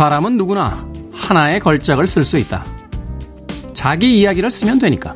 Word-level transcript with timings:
사람은 0.00 0.38
누구나 0.38 0.88
하나의 1.12 1.60
걸작을 1.60 2.06
쓸 2.06 2.24
수 2.24 2.38
있다. 2.38 2.64
자기 3.74 4.18
이야기를 4.18 4.50
쓰면 4.50 4.78
되니까. 4.78 5.14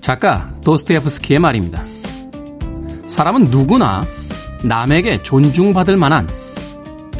작가 0.00 0.50
도스토옙스키의 0.64 1.38
말입니다. 1.38 1.80
사람은 3.06 3.44
누구나 3.44 4.02
남에게 4.64 5.22
존중받을 5.22 5.96
만한 5.96 6.28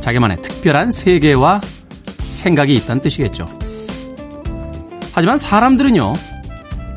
자기만의 0.00 0.42
특별한 0.42 0.90
세계와 0.90 1.60
생각이 2.30 2.74
있다는 2.74 3.00
뜻이겠죠. 3.02 3.48
하지만 5.12 5.38
사람들은요, 5.38 6.14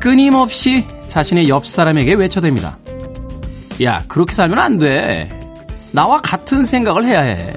끊임없이 0.00 0.84
자신의 1.06 1.48
옆 1.48 1.64
사람에게 1.64 2.16
외쳐댑니다. 2.16 2.74
야, 3.84 4.02
그렇게 4.08 4.34
살면 4.34 4.58
안 4.58 4.78
돼. 4.80 5.28
나와 5.92 6.18
같은 6.18 6.64
생각을 6.64 7.06
해야 7.06 7.20
해. 7.20 7.54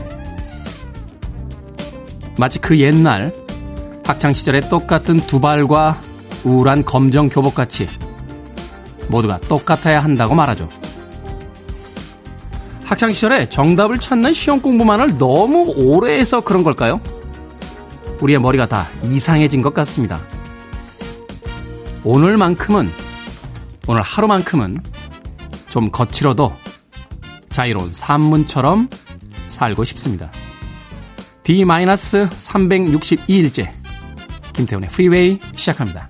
마치 2.38 2.60
그 2.60 2.80
옛날 2.80 3.34
학창시절에 4.06 4.62
똑같은 4.70 5.18
두 5.18 5.40
발과 5.40 5.98
우울한 6.44 6.86
검정 6.86 7.30
교복같이 7.30 7.88
모두가 9.10 9.40
똑같아야 9.40 10.04
한다고 10.04 10.36
말하죠. 10.36 10.70
학창시절에 12.86 13.50
정답을 13.50 14.00
찾는 14.00 14.34
시험 14.34 14.62
공부만을 14.62 15.18
너무 15.18 15.74
오래 15.76 16.18
해서 16.18 16.40
그런 16.42 16.64
걸까요? 16.64 17.02
우리의 18.22 18.40
머리가 18.40 18.66
다 18.66 18.88
이상해진 19.04 19.62
것 19.62 19.74
같습니다. 19.74 20.20
오늘만큼은, 22.04 22.90
오늘 23.88 24.02
하루만큼은 24.02 24.80
좀 25.70 25.92
거칠어도 25.92 26.54
자유로운 27.52 27.94
산문처럼 27.94 28.90
살고 29.48 29.84
싶습니다. 29.84 30.32
D-362일째 31.48 33.72
김태훈의 34.54 34.90
프리웨이 34.90 35.40
시작합니다. 35.56 36.10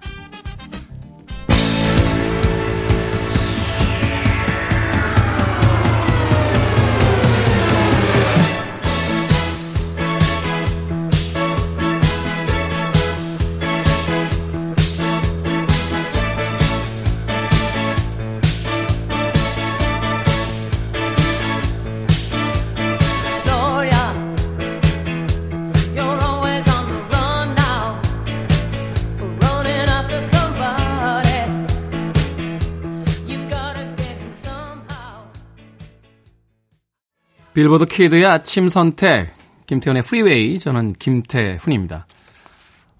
빌보드 37.57 37.87
키드의 37.87 38.23
아침 38.23 38.69
선택, 38.69 39.33
김태훈의 39.65 40.03
프리웨이, 40.03 40.59
저는 40.59 40.93
김태훈입니다. 40.93 42.05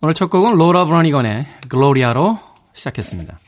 오늘 0.02 0.16
첫 0.16 0.32
곡은 0.32 0.56
로라 0.56 0.86
브라니건의 0.86 1.46
Gloria로 1.70 2.40
시작했습니다. 2.74 3.40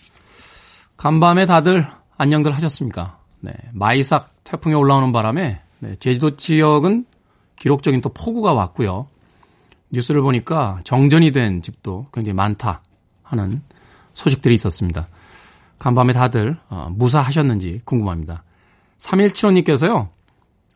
간밤에 0.97 1.47
다들 1.47 1.88
안녕들 2.16 2.52
하셨습니까? 2.53 3.18
네, 3.40 3.53
마이삭 3.74 4.44
태풍이 4.44 4.75
올라오는 4.75 5.12
바람에 5.12 5.59
네, 5.80 5.96
제주도 5.96 6.38
지역은 6.38 7.08
기록적인 7.56 8.02
또 8.02 8.09
폭우가 8.09 8.53
왔고요. 8.53 9.08
뉴스를 9.90 10.22
보니까 10.22 10.81
정전이 10.84 11.31
된 11.31 11.64
집도 11.64 12.06
굉장히 12.14 12.36
많다 12.36 12.84
하는 13.24 13.64
소식들이 14.14 14.53
있었습니다. 14.53 15.08
간밤에 15.80 16.14
다들 16.14 16.56
어, 16.70 16.90
무사하셨는지 16.91 17.81
궁금합니다. 17.84 18.44
3175님께서요. 19.00 20.19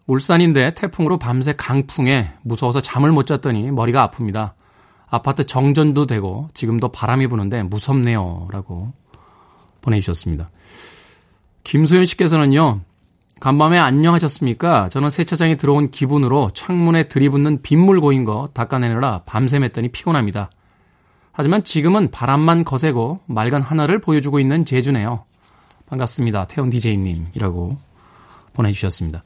울산인데 0.07 0.73
태풍으로 0.73 1.17
밤새 1.17 1.53
강풍에 1.53 2.31
무서워서 2.43 2.81
잠을 2.81 3.11
못 3.11 3.25
잤더니 3.25 3.71
머리가 3.71 4.09
아픕니다. 4.09 4.53
아파트 5.09 5.45
정전도 5.45 6.05
되고 6.07 6.49
지금도 6.53 6.89
바람이 6.89 7.27
부는데 7.27 7.63
무섭네요. 7.63 8.47
라고 8.51 8.91
보내주셨습니다. 9.81 10.47
김소연 11.63 12.05
씨께서는요. 12.05 12.81
간밤에 13.39 13.77
안녕하셨습니까? 13.77 14.89
저는 14.89 15.09
세차장에 15.09 15.57
들어온 15.57 15.91
기분으로 15.91 16.51
창문에 16.53 17.09
들이붓는 17.09 17.61
빗물 17.61 17.99
고인 17.99 18.23
거 18.23 18.49
닦아내느라 18.53 19.23
밤샘했더니 19.25 19.89
피곤합니다. 19.89 20.49
하지만 21.31 21.63
지금은 21.63 22.11
바람만 22.11 22.63
거세고 22.63 23.21
맑은 23.25 23.61
하늘을 23.61 23.99
보여주고 23.99 24.39
있는 24.39 24.65
제주네요. 24.65 25.25
반갑습니다. 25.87 26.47
태연 26.47 26.69
DJ님 26.69 27.27
이라고 27.35 27.77
보내주셨습니다. 28.53 29.21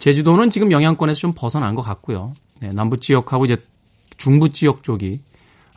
제주도는 0.00 0.48
지금 0.50 0.72
영향권에서 0.72 1.20
좀 1.20 1.32
벗어난 1.36 1.74
것 1.74 1.82
같고요. 1.82 2.32
네, 2.60 2.72
남부 2.72 2.98
지역하고 2.98 3.44
이제 3.44 3.56
중부 4.16 4.50
지역 4.50 4.82
쪽이 4.82 5.20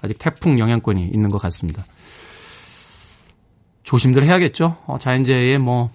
아직 0.01 0.17
태풍 0.17 0.59
영향권이 0.59 1.09
있는 1.13 1.29
것 1.29 1.37
같습니다. 1.41 1.85
조심들 3.83 4.23
해야겠죠. 4.23 4.77
어, 4.85 4.97
자연재해의 4.97 5.59
뭐 5.59 5.91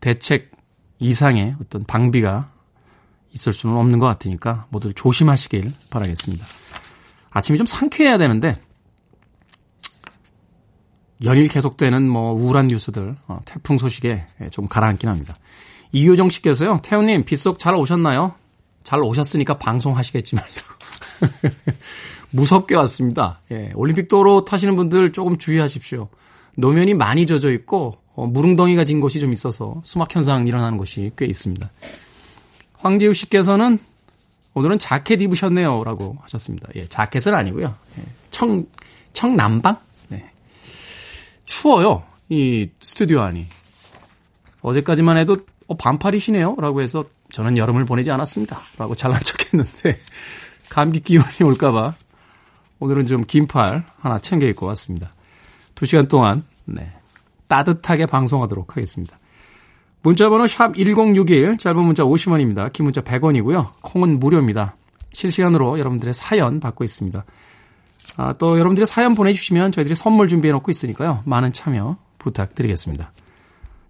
대책 0.00 0.50
이상의 0.98 1.56
어떤 1.60 1.84
방비가 1.84 2.50
있을 3.32 3.52
수는 3.52 3.76
없는 3.76 4.00
것 4.00 4.06
같으니까 4.06 4.66
모두 4.70 4.92
조심하시길 4.92 5.72
바라겠습니다. 5.90 6.44
아침이 7.30 7.56
좀 7.56 7.66
상쾌해야 7.66 8.18
되는데 8.18 8.60
연일 11.22 11.46
계속되는 11.46 12.08
뭐 12.08 12.32
우울한 12.32 12.66
뉴스들 12.66 13.16
어, 13.28 13.38
태풍 13.44 13.78
소식에 13.78 14.26
좀 14.50 14.66
가라앉긴 14.66 15.08
합니다. 15.08 15.34
이효정 15.92 16.30
씨께서요, 16.30 16.80
태훈님, 16.82 17.24
빗속 17.24 17.58
잘 17.58 17.74
오셨나요? 17.74 18.34
잘 18.84 19.00
오셨으니까 19.00 19.58
방송하시겠지만. 19.58 20.44
무섭게 22.30 22.76
왔습니다. 22.76 23.40
예, 23.50 23.72
올림픽 23.74 24.08
도로 24.08 24.44
타시는 24.44 24.76
분들 24.76 25.12
조금 25.12 25.36
주의하십시오. 25.36 26.08
노면이 26.56 26.94
많이 26.94 27.26
젖어 27.26 27.50
있고, 27.50 27.98
어, 28.14 28.26
무릉덩이가 28.26 28.84
진 28.84 29.00
곳이 29.00 29.20
좀 29.20 29.32
있어서 29.32 29.80
수막 29.84 30.14
현상 30.14 30.46
일어나는 30.46 30.78
곳이 30.78 31.10
꽤 31.16 31.26
있습니다. 31.26 31.70
황지우 32.78 33.12
씨께서는 33.12 33.78
오늘은 34.54 34.78
자켓 34.78 35.20
입으셨네요. 35.20 35.84
라고 35.84 36.16
하셨습니다. 36.22 36.68
예, 36.76 36.86
자켓은 36.88 37.34
아니고요. 37.34 37.74
예, 37.98 38.02
청, 38.30 38.64
청남방? 39.12 39.76
네. 40.08 40.30
추워요. 41.44 42.02
이 42.28 42.68
스튜디오 42.80 43.20
안이. 43.20 43.46
어제까지만 44.62 45.16
해도 45.16 45.38
어, 45.70 45.76
반팔이시네요. 45.76 46.56
라고 46.58 46.82
해서 46.82 47.04
저는 47.32 47.56
여름을 47.56 47.84
보내지 47.84 48.10
않았습니다. 48.10 48.60
라고 48.76 48.96
잘난 48.96 49.22
척 49.22 49.40
했는데, 49.40 50.00
감기 50.68 50.98
기운이 50.98 51.44
올까봐 51.44 51.94
오늘은 52.80 53.06
좀 53.06 53.24
긴팔 53.24 53.84
하나 54.00 54.18
챙겨 54.18 54.46
입고 54.48 54.66
왔습니다. 54.66 55.14
두 55.76 55.86
시간 55.86 56.08
동안, 56.08 56.42
네, 56.64 56.92
따뜻하게 57.46 58.06
방송하도록 58.06 58.76
하겠습니다. 58.76 59.16
문자번호 60.02 60.48
샵 60.48 60.76
1061, 60.76 61.58
짧은 61.58 61.80
문자 61.80 62.02
50원입니다. 62.02 62.72
긴 62.72 62.84
문자 62.84 63.00
100원이고요. 63.02 63.68
콩은 63.82 64.18
무료입니다. 64.18 64.74
실시간으로 65.12 65.78
여러분들의 65.78 66.14
사연 66.14 66.58
받고 66.58 66.82
있습니다. 66.82 67.24
아, 68.16 68.32
또 68.38 68.58
여러분들의 68.58 68.86
사연 68.86 69.14
보내주시면 69.14 69.70
저희들이 69.70 69.94
선물 69.94 70.26
준비해 70.26 70.50
놓고 70.52 70.70
있으니까요. 70.72 71.22
많은 71.26 71.52
참여 71.52 71.96
부탁드리겠습니다. 72.18 73.12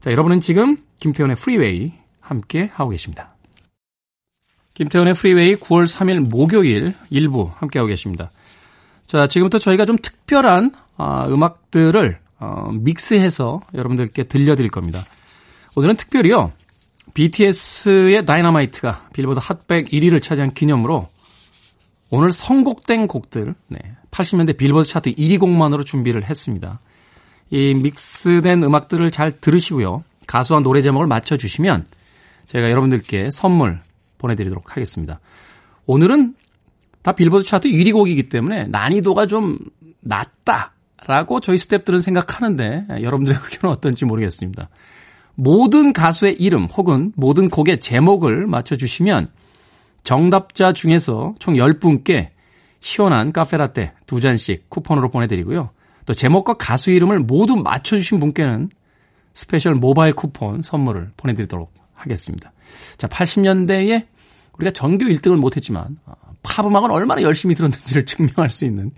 자, 0.01 0.11
여러분은 0.11 0.41
지금 0.41 0.79
김태훈의 0.99 1.37
프리웨이 1.37 1.93
함께 2.21 2.71
하고 2.73 2.91
계십니다. 2.91 3.35
김태훈의 4.73 5.13
프리웨이 5.13 5.57
9월 5.57 5.85
3일 5.85 6.21
목요일 6.21 6.95
일부 7.11 7.51
함께 7.57 7.79
하고 7.79 7.89
계십니다. 7.89 8.31
자, 9.07 9.27
지금부터 9.27 9.59
저희가 9.59 9.85
좀 9.85 9.99
특별한 9.99 10.73
어, 10.97 11.27
음악들을 11.29 12.19
어, 12.39 12.71
믹스해서 12.73 13.61
여러분들께 13.75 14.25
들려드릴 14.25 14.71
겁니다. 14.71 15.05
오늘은 15.75 15.97
특별히요. 15.97 16.53
BTS의 17.13 18.25
다이너마이트가 18.25 19.09
빌보드 19.13 19.41
핫백 19.43 19.91
1위를 19.91 20.23
차지한 20.23 20.55
기념으로 20.55 21.09
오늘 22.09 22.33
선곡된 22.33 23.07
곡들, 23.07 23.55
네, 23.69 23.79
80년대 24.11 24.57
빌보드 24.57 24.89
차트 24.89 25.13
1위 25.15 25.39
곡만으로 25.39 25.85
준비를 25.85 26.25
했습니다. 26.25 26.81
이 27.51 27.75
믹스된 27.75 28.63
음악들을 28.63 29.11
잘 29.11 29.33
들으시고요. 29.41 30.05
가수와 30.27 30.61
노래 30.61 30.83
제목을 30.83 31.07
맞춰주시면 31.07 31.87
저희가 32.47 32.71
여러분들께 32.71 33.31
선물 33.31 33.81
보내드리도록 34.19 34.77
하겠습니다. 34.77 35.21
오늘은 35.87 36.35
다 37.03 37.13
빌보드 37.13 37.45
차트 37.45 37.69
1위 37.69 37.93
곡이기 37.93 38.29
때문에 38.29 38.67
난이도가 38.69 39.27
좀 39.27 39.59
낮다라고 40.01 41.41
저희 41.41 41.57
스탭들은 41.57 42.01
생각하는데 42.01 42.87
여러분들의 43.03 43.39
의견은 43.43 43.75
어떤지 43.75 44.05
모르겠습니다. 44.05 44.69
모든 45.35 45.93
가수의 45.93 46.35
이름 46.35 46.67
혹은 46.67 47.13
모든 47.17 47.49
곡의 47.49 47.81
제목을 47.81 48.47
맞춰주시면 48.47 49.31
정답자 50.03 50.73
중에서 50.73 51.35
총 51.39 51.55
10분께 51.55 52.29
시원한 52.81 53.33
카페라떼 53.33 53.93
두 54.07 54.21
잔씩 54.21 54.69
쿠폰으로 54.69 55.11
보내드리고요. 55.11 55.71
또 56.11 56.15
제목과 56.15 56.55
가수 56.55 56.91
이름을 56.91 57.21
모두 57.21 57.55
맞춰주신 57.55 58.19
분께는 58.19 58.69
스페셜 59.33 59.77
모바일 59.77 60.13
쿠폰 60.13 60.61
선물을 60.61 61.13
보내드리도록 61.17 61.73
하겠습니다. 61.95 62.53
자, 62.99 63.07
80년대에 63.07 64.07
우리가 64.55 64.73
전교 64.73 65.05
1등을 65.05 65.37
못했지만 65.37 66.01
어, 66.07 66.15
팝음악은 66.43 66.91
얼마나 66.91 67.23
열심히 67.23 67.55
들었는지를 67.55 68.07
증명할 68.07 68.51
수 68.51 68.65
있는 68.65 68.91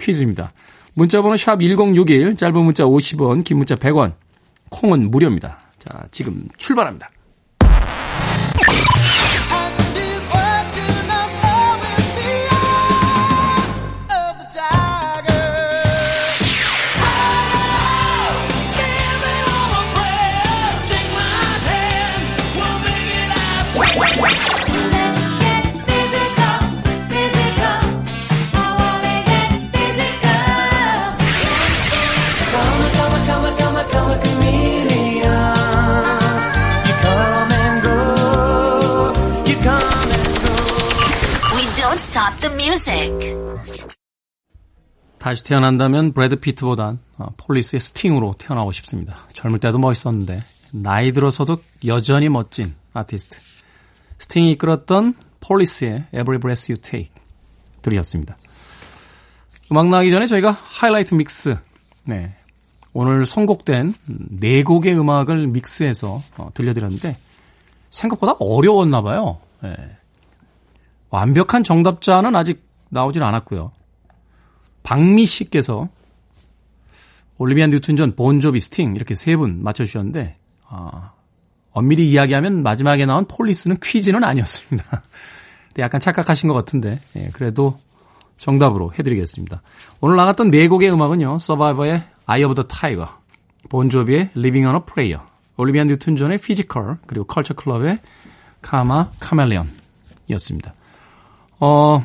퀴즈입니다. 0.00 0.52
문자번호 0.94 1.36
샵 1.36 1.60
1061, 1.60 2.34
짧은 2.34 2.60
문자 2.60 2.82
50원, 2.82 3.44
긴 3.44 3.58
문자 3.58 3.76
100원, 3.76 4.14
콩은 4.70 5.12
무료입니다. 5.12 5.60
자, 5.78 6.08
지금 6.10 6.48
출발합니다. 6.56 7.08
다시 45.18 45.44
태어난다면 45.44 46.14
브래드 46.14 46.40
피트보단 46.40 46.98
어, 47.16 47.28
폴리스의 47.36 47.78
스팅으로 47.78 48.34
태어나고 48.36 48.72
싶습니다. 48.72 49.28
젊을 49.34 49.60
때도 49.60 49.78
멋있었는데 49.78 50.42
나이 50.72 51.12
들어서도 51.12 51.58
여전히 51.86 52.28
멋진 52.28 52.74
아티스트. 52.92 53.38
스팅이 54.18 54.50
이끌었던 54.50 55.14
폴리스의 55.38 56.06
Every 56.12 56.40
Breath 56.40 56.72
You 56.72 56.82
Take 56.82 57.12
들으셨습니다. 57.82 58.36
음악 59.70 59.86
나가기 59.86 60.10
전에 60.10 60.26
저희가 60.26 60.50
하이라이트 60.50 61.14
믹스, 61.14 61.56
네. 62.02 62.34
오늘 62.92 63.26
선곡된 63.26 63.94
네 64.40 64.64
곡의 64.64 64.98
음악을 64.98 65.46
믹스해서 65.46 66.20
어, 66.36 66.50
들려드렸는데 66.52 67.16
생각보다 67.90 68.34
어려웠나 68.40 69.02
봐요. 69.02 69.38
네. 69.62 69.97
완벽한 71.10 71.62
정답자는 71.64 72.34
아직 72.36 72.66
나오진 72.90 73.22
않았고요. 73.22 73.72
박미 74.82 75.26
씨께서 75.26 75.88
올리비아 77.38 77.66
뉴튼 77.66 77.96
존, 77.96 78.14
본조비, 78.16 78.58
스팅 78.60 78.96
이렇게 78.96 79.14
세 79.14 79.36
분 79.36 79.62
맞춰주셨는데 79.62 80.36
아, 80.68 81.12
엄밀히 81.72 82.10
이야기하면 82.10 82.62
마지막에 82.62 83.06
나온 83.06 83.26
폴리스는 83.26 83.78
퀴즈는 83.82 84.24
아니었습니다. 84.24 85.02
약간 85.78 86.00
착각하신 86.00 86.48
것 86.48 86.54
같은데 86.54 87.00
예, 87.16 87.28
그래도 87.32 87.78
정답으로 88.38 88.92
해드리겠습니다. 88.98 89.62
오늘 90.00 90.16
나갔던 90.16 90.50
네 90.50 90.66
곡의 90.68 90.90
음악은요. 90.92 91.38
서바이버의 91.38 92.02
Eye 92.26 92.44
of 92.44 92.54
the 92.54 92.66
Tiger, 92.68 93.08
본조비의 93.68 94.30
on 94.34 94.74
a 94.74 94.80
Prayer, 94.86 95.20
올리비아 95.56 95.84
뉴튼 95.84 96.16
존의 96.16 96.38
Physical, 96.38 96.96
그리고 97.06 97.24
컬처 97.26 97.54
클럽의 97.54 97.98
Karma 98.62 99.10
Chameleon이었습니다. 99.20 100.74
어, 101.60 102.02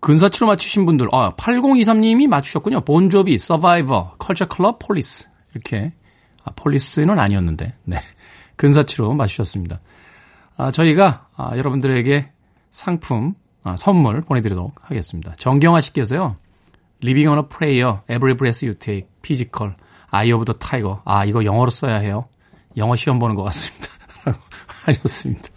근사치로 0.00 0.46
맞추신 0.46 0.86
분들, 0.86 1.08
아, 1.12 1.30
8023님이 1.36 2.26
맞추셨군요. 2.28 2.82
본조비, 2.82 3.38
서바이버, 3.38 4.14
컬처 4.18 4.46
클럽, 4.46 4.78
폴리스. 4.78 5.28
이렇게. 5.52 5.92
아, 6.44 6.52
폴리스는 6.54 7.18
아니었는데, 7.18 7.74
네. 7.84 7.98
근사치로 8.56 9.14
맞추셨습니다. 9.14 9.80
아, 10.56 10.70
저희가, 10.70 11.28
아, 11.36 11.56
여러분들에게 11.56 12.30
상품, 12.70 13.34
아, 13.64 13.76
선물 13.76 14.22
보내드리도록 14.22 14.74
하겠습니다. 14.80 15.32
정경화 15.36 15.80
씨께서요, 15.80 16.36
Living 17.02 17.28
on 17.28 17.38
a 17.38 17.48
Prayer, 17.48 18.00
Every 18.08 18.36
Breath 18.36 18.64
You 18.64 18.78
Take, 18.78 19.08
Physical, 19.22 19.74
Eye 20.12 20.32
of 20.32 20.44
the 20.44 20.58
Tiger. 20.58 20.98
아, 21.04 21.24
이거 21.24 21.44
영어로 21.44 21.70
써야 21.70 21.96
해요. 21.96 22.24
영어 22.76 22.96
시험 22.96 23.18
보는 23.18 23.34
것 23.34 23.42
같습니다. 23.44 23.88
하셨습니다. 24.84 25.48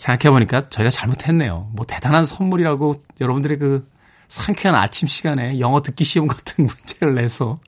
생각해보니까 0.00 0.70
저희가 0.70 0.88
잘못했네요. 0.88 1.70
뭐 1.72 1.84
대단한 1.86 2.24
선물이라고 2.24 3.02
여러분들의 3.20 3.58
그 3.58 3.88
상쾌한 4.28 4.74
아침 4.74 5.06
시간에 5.06 5.60
영어 5.60 5.82
듣기 5.82 6.04
시험 6.04 6.26
같은 6.26 6.64
문제를 6.66 7.14
내서 7.14 7.60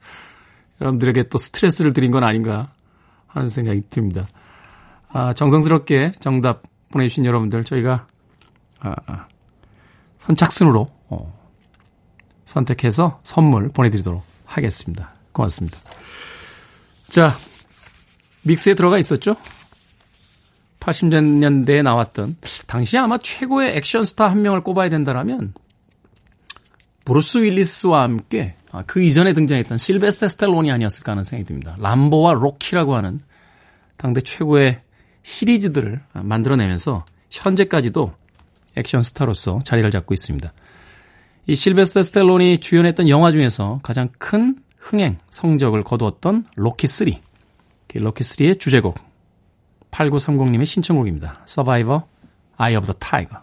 여러분들에게 0.81 1.25
또 1.25 1.39
스트레스를 1.39 1.93
드린 1.93 2.11
건 2.11 2.25
아닌가 2.25 2.73
하는 3.27 3.49
생각이 3.49 3.83
듭니다. 3.91 4.27
아, 5.09 5.35
정성스럽게 5.35 6.13
정답 6.21 6.63
보내주신 6.91 7.27
여러분들 7.27 7.65
저희가 7.65 8.07
아, 8.81 8.95
아 9.07 9.29
선착순으로 10.21 10.91
어, 11.09 11.39
선택해서 12.47 13.21
선물 13.25 13.69
보내드리도록 13.69 14.25
하겠습니다. 14.47 15.13
고맙습니다. 15.33 15.79
자, 17.09 17.37
믹스에 18.43 18.75
들어가 18.75 18.99
있었죠? 18.99 19.37
80년대에 20.83 21.83
나왔던 21.83 22.37
당시 22.67 22.99
아마 22.99 23.19
최고의 23.19 23.77
액션 23.77 24.05
스타 24.05 24.29
한 24.29 24.43
명을 24.43 24.63
꼽아야 24.63 24.89
된다라면 24.91 25.55
브루스 27.05 27.39
윌리스와 27.39 28.03
함께 28.03 28.57
아, 28.73 28.83
그 28.87 29.03
이전에 29.03 29.33
등장했던 29.35 29.79
실베스터 29.79 30.29
스탤론이 30.29 30.73
아니었을까 30.73 31.13
하는 31.13 31.25
생각이 31.25 31.47
듭니다. 31.47 31.77
람보와 31.79 32.35
로키라고 32.35 32.95
하는 32.95 33.21
당대 33.97 34.21
최고의 34.21 34.81
시리즈들을 35.23 36.01
만들어내면서 36.15 37.05
현재까지도 37.31 38.13
액션 38.77 39.03
스타로서 39.03 39.61
자리를 39.65 39.91
잡고 39.91 40.15
있습니다. 40.15 40.51
이 41.49 41.55
실베스테 41.55 42.03
스텔론이 42.03 42.59
주연했던 42.59 43.09
영화 43.09 43.31
중에서 43.31 43.81
가장 43.83 44.09
큰 44.19 44.57
흥행 44.79 45.19
성적을 45.31 45.85
거두었던 45.85 46.47
로키 46.57 46.87
3. 46.87 47.09
로키 47.95 48.25
3의 48.25 48.59
주제곡 48.59 49.12
8930님의 49.93 50.67
신청곡입니다. 50.67 51.45
Survivor, 51.47 52.03
Eye 52.59 52.77
of 52.77 52.87
the 52.87 52.99
Tiger. 52.99 53.41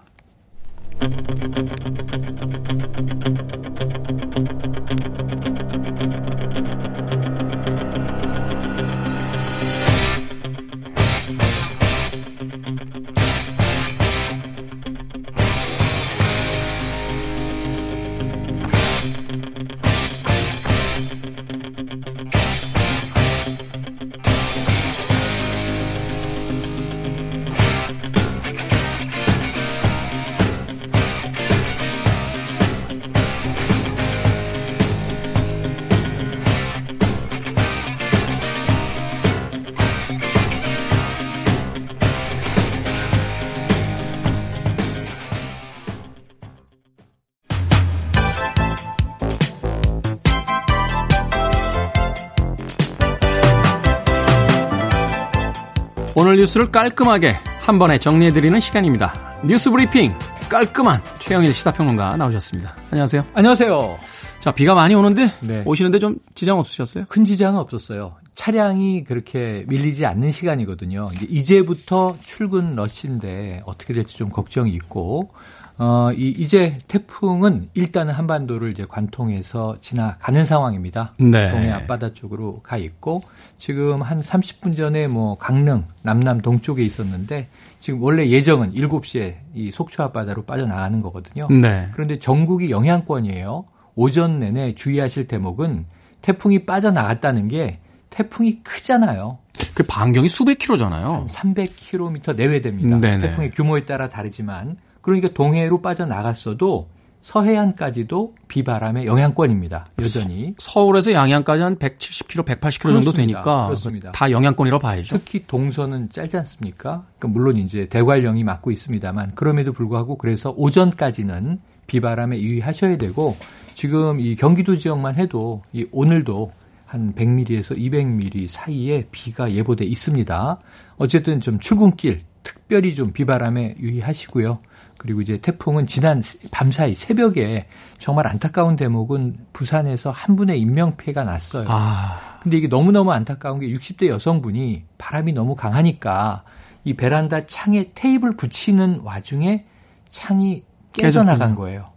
오늘 56.15 56.37
뉴스를 56.37 56.71
깔끔하게 56.71 57.33
한 57.61 57.79
번에 57.79 57.97
정리해드리는 57.97 58.59
시간입니다. 58.59 59.39
뉴스 59.45 59.69
브리핑 59.69 60.13
깔끔한 60.49 61.01
최영일 61.19 61.53
시사평론가 61.53 62.17
나오셨습니다. 62.17 62.75
안녕하세요. 62.91 63.25
안녕하세요. 63.33 63.99
자, 64.39 64.51
비가 64.51 64.73
많이 64.73 64.95
오는데 64.95 65.31
네. 65.41 65.63
오시는데 65.65 65.99
좀 65.99 66.17
지장 66.33 66.57
없으셨어요? 66.59 67.05
큰 67.07 67.25
지장은 67.25 67.59
없었어요. 67.59 68.15
차량이 68.33 69.03
그렇게 69.03 69.65
밀리지 69.67 70.05
않는 70.05 70.31
시간이거든요. 70.31 71.09
이제 71.13 71.25
이제부터 71.29 72.17
출근 72.21 72.75
러시인데 72.75 73.61
어떻게 73.65 73.93
될지 73.93 74.17
좀 74.17 74.29
걱정이 74.29 74.71
있고 74.71 75.31
어, 75.79 76.11
이, 76.11 76.27
이제 76.37 76.77
태풍은 76.89 77.69
일단은 77.73 78.13
한반도를 78.13 78.69
이제 78.71 78.85
관통해서 78.85 79.77
지나가는 79.79 80.43
상황입니다. 80.43 81.13
네. 81.17 81.51
동해 81.51 81.71
앞바다 81.71 82.13
쪽으로 82.13 82.59
가 82.61 82.75
있고 82.75 83.23
지금 83.57 84.01
한 84.01 84.21
30분 84.21 84.75
전에 84.75 85.07
뭐 85.07 85.37
강릉 85.37 85.85
남남 86.03 86.41
동쪽에 86.41 86.83
있었는데 86.83 87.47
지금 87.79 88.03
원래 88.03 88.27
예정은 88.27 88.73
7시에 88.73 89.35
이 89.55 89.71
속초 89.71 90.03
앞바다로 90.03 90.43
빠져나가는 90.43 91.01
거거든요. 91.01 91.47
네. 91.49 91.87
그런데 91.93 92.19
전국이 92.19 92.71
영향권이에요. 92.71 93.63
오전 93.95 94.39
내내 94.39 94.75
주의하실 94.75 95.27
대목은 95.27 95.85
태풍이 96.21 96.65
빠져나갔다는 96.65 97.47
게 97.47 97.79
태풍이 98.09 98.59
크잖아요. 98.63 99.37
그 99.73 99.83
반경이 99.83 100.27
수백 100.27 100.59
킬로잖아요. 100.59 101.25
300km 101.29 102.35
내외 102.35 102.59
됩니다. 102.59 102.97
네네. 102.97 103.19
태풍의 103.19 103.51
규모에 103.51 103.85
따라 103.85 104.09
다르지만 104.09 104.75
그러니까 105.01 105.29
동해로 105.33 105.81
빠져나갔어도 105.81 106.87
서해안까지도 107.21 108.35
비바람의 108.47 109.05
영향권입니다. 109.05 109.87
여전히. 110.01 110.55
서울에서 110.57 111.11
양양까지 111.11 111.61
한 111.61 111.75
170km, 111.77 112.45
180km 112.45 112.81
정도 112.81 112.89
그렇습니다. 112.89 113.11
되니까 113.13 113.65
그렇습니다. 113.65 114.11
다 114.13 114.31
영향권이라고 114.31 114.81
봐야죠. 114.81 115.17
특히 115.17 115.45
동서는 115.45 116.09
짧지 116.11 116.37
않습니까? 116.37 117.05
그러니까 117.17 117.27
물론 117.27 117.57
이제 117.57 117.87
대관령이 117.87 118.43
맡고 118.43 118.71
있습니다만 118.71 119.33
그럼에도 119.35 119.73
불구하고 119.73 120.17
그래서 120.17 120.53
오전까지는 120.55 121.59
비바람에 121.87 122.39
유의하셔야 122.39 122.97
되고 122.97 123.35
지금 123.73 124.19
이 124.19 124.35
경기도 124.35 124.77
지역만 124.77 125.15
해도 125.15 125.63
이 125.73 125.87
오늘도 125.91 126.51
한 126.85 127.13
100mm에서 127.13 127.77
200mm 127.77 128.47
사이에 128.47 129.07
비가 129.11 129.51
예보돼 129.51 129.85
있습니다. 129.85 130.59
어쨌든 130.97 131.39
좀 131.39 131.59
출근길 131.59 132.21
특별히 132.43 132.95
좀 132.95 133.11
비바람에 133.11 133.75
유의하시고요. 133.79 134.59
그리고 134.99 135.21
이제 135.21 135.37
태풍은 135.37 135.87
지난 135.87 136.21
밤사이 136.51 136.93
새벽에 136.93 137.67
정말 137.97 138.27
안타까운 138.27 138.75
대목은 138.75 139.37
부산에서 139.53 140.11
한 140.11 140.35
분의 140.35 140.59
인명 140.59 140.97
피해가 140.97 141.23
났어요. 141.23 141.65
아, 141.69 142.37
근데 142.43 142.57
이게 142.57 142.67
너무너무 142.67 143.11
안타까운 143.13 143.59
게 143.59 143.69
60대 143.69 144.07
여성분이 144.07 144.83
바람이 144.97 145.31
너무 145.33 145.55
강하니까 145.55 146.43
이 146.83 146.93
베란다 146.95 147.45
창에 147.45 147.91
테이블 147.95 148.35
붙이는 148.35 148.99
와중에 149.03 149.65
창이 150.09 150.63
깨져나간 150.91 151.55
거예요. 151.55 151.91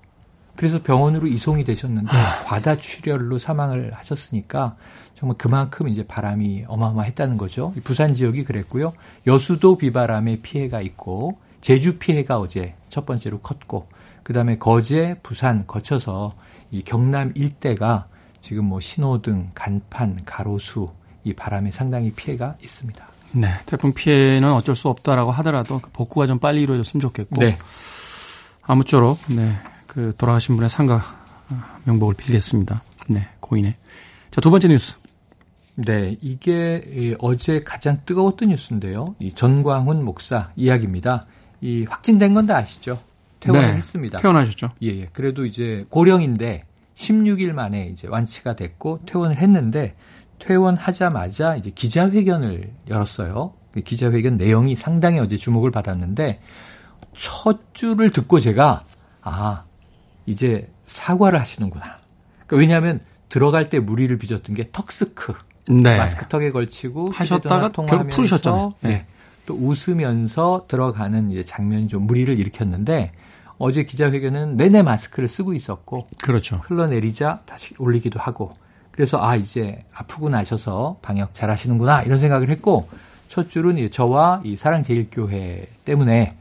그래서 0.55 0.81
병원으로 0.81 1.27
이송이 1.27 1.65
되셨는데 1.65 2.13
과다 2.45 2.77
출혈로 2.77 3.39
사망을 3.39 3.93
하셨으니까 3.95 4.77
정말 5.15 5.39
그만큼 5.39 5.89
이제 5.89 6.07
바람이 6.07 6.67
어마어마했다는 6.69 7.37
거죠. 7.37 7.73
부산 7.83 8.15
지역이 8.15 8.45
그랬고요. 8.45 8.93
여수도 9.27 9.77
비바람의 9.77 10.37
피해가 10.43 10.81
있고 10.83 11.39
제주 11.63 11.99
피해가 11.99 12.39
어제 12.39 12.75
첫 12.91 13.07
번째로 13.07 13.41
컸고 13.41 13.89
그다음에 14.23 14.59
거제, 14.59 15.17
부산 15.23 15.67
거쳐서 15.67 16.35
이 16.71 16.83
경남 16.83 17.33
일대가 17.35 18.09
지금 18.41 18.67
뭐 18.67 18.81
신호등, 18.81 19.53
간판, 19.55 20.19
가로수 20.25 20.89
이 21.25 21.33
바람에 21.33 21.71
상당히 21.71 22.13
피해가 22.13 22.57
있습니다. 22.63 23.07
네. 23.33 23.49
태풍 23.65 23.95
피해는 23.95 24.53
어쩔 24.53 24.75
수 24.75 24.89
없다라고 24.89 25.31
하더라도 25.31 25.81
그 25.81 25.91
복구가 25.91 26.27
좀 26.27 26.39
빨리 26.39 26.63
이루어졌으면 26.63 27.01
좋겠고. 27.01 27.41
네. 27.41 27.57
아무쪼록, 28.63 29.19
네. 29.29 29.57
그 29.87 30.13
돌아가신 30.19 30.57
분의 30.57 30.69
상가 30.69 31.03
명복을 31.85 32.15
빌겠습니다. 32.15 32.83
네. 33.09 33.29
고인의. 33.41 33.75
자, 34.31 34.41
두 34.41 34.51
번째 34.51 34.69
뉴스. 34.69 34.97
네, 35.75 36.17
이게 36.21 36.83
이 36.87 37.15
어제 37.19 37.63
가장 37.63 38.01
뜨거웠던 38.05 38.51
뉴스인데요. 38.51 39.15
이 39.19 39.33
전광훈 39.33 40.05
목사 40.05 40.51
이야기입니다. 40.55 41.27
이 41.63 41.85
확진된 41.89 42.35
건 42.35 42.47
다 42.47 42.57
아시죠? 42.59 42.99
퇴원을 43.41 43.69
네. 43.69 43.75
했습니다. 43.75 44.19
퇴원하셨죠? 44.19 44.71
예, 44.83 44.89
예. 44.89 45.09
그래도 45.13 45.47
이제 45.47 45.87
고령인데 45.89 46.65
16일 46.95 47.53
만에 47.53 47.89
이제 47.93 48.07
완치가 48.09 48.55
됐고 48.55 49.01
퇴원을 49.07 49.37
했는데 49.37 49.95
퇴원하자마자 50.39 51.57
이제 51.57 51.71
기자회견을 51.71 52.73
열었어요. 52.89 53.55
그 53.73 53.81
기자회견 53.81 54.37
내용이 54.37 54.77
상당히 54.77 55.19
어제 55.19 55.37
주목을 55.37 55.71
받았는데 55.71 56.41
첫 57.15 57.75
줄을 57.75 58.11
듣고 58.11 58.41
제가 58.41 58.85
아 59.23 59.65
이제 60.27 60.71
사과를 60.87 61.41
하시는구나. 61.41 61.99
그러니까 62.47 62.57
왜냐하면 62.57 63.01
들어갈 63.29 63.71
때 63.71 63.79
무리를 63.81 64.17
빚었던 64.19 64.55
게 64.55 64.69
턱스크 64.73 65.35
네. 65.69 65.97
마스크 65.97 66.29
턱에 66.29 66.51
걸치고 66.51 67.13
하셨다가 67.13 67.71
결국 67.71 68.09
풀으셨잖아요. 68.09 68.75
예. 68.85 68.89
네. 68.89 69.07
또 69.53 69.59
웃으면서 69.61 70.65
들어가는 70.67 71.31
이제 71.31 71.43
장면이 71.43 71.89
좀 71.89 72.07
무리를 72.07 72.39
일으켰는데 72.39 73.13
어제 73.59 73.85
기자회견은 73.85 74.57
내내 74.57 74.83
마스크를 74.83 75.29
쓰고 75.29 75.53
있었고 75.53 76.09
그렇죠. 76.23 76.57
흘러내리자 76.65 77.41
다시 77.45 77.75
올리기도 77.79 78.19
하고 78.19 78.55
그래서 78.91 79.23
아 79.23 79.37
이제 79.37 79.85
아프고 79.93 80.31
나셔서 80.31 80.99
방역 81.03 81.35
잘 81.35 81.51
하시는구나 81.51 82.03
이런 82.03 82.19
생각을 82.19 82.49
했고 82.49 82.89
첫 83.29 83.51
줄은 83.51 83.77
이 83.79 83.91
저와 83.91 84.41
이 84.45 84.57
사랑제일교회 84.57 85.69
때문에 85.85 86.37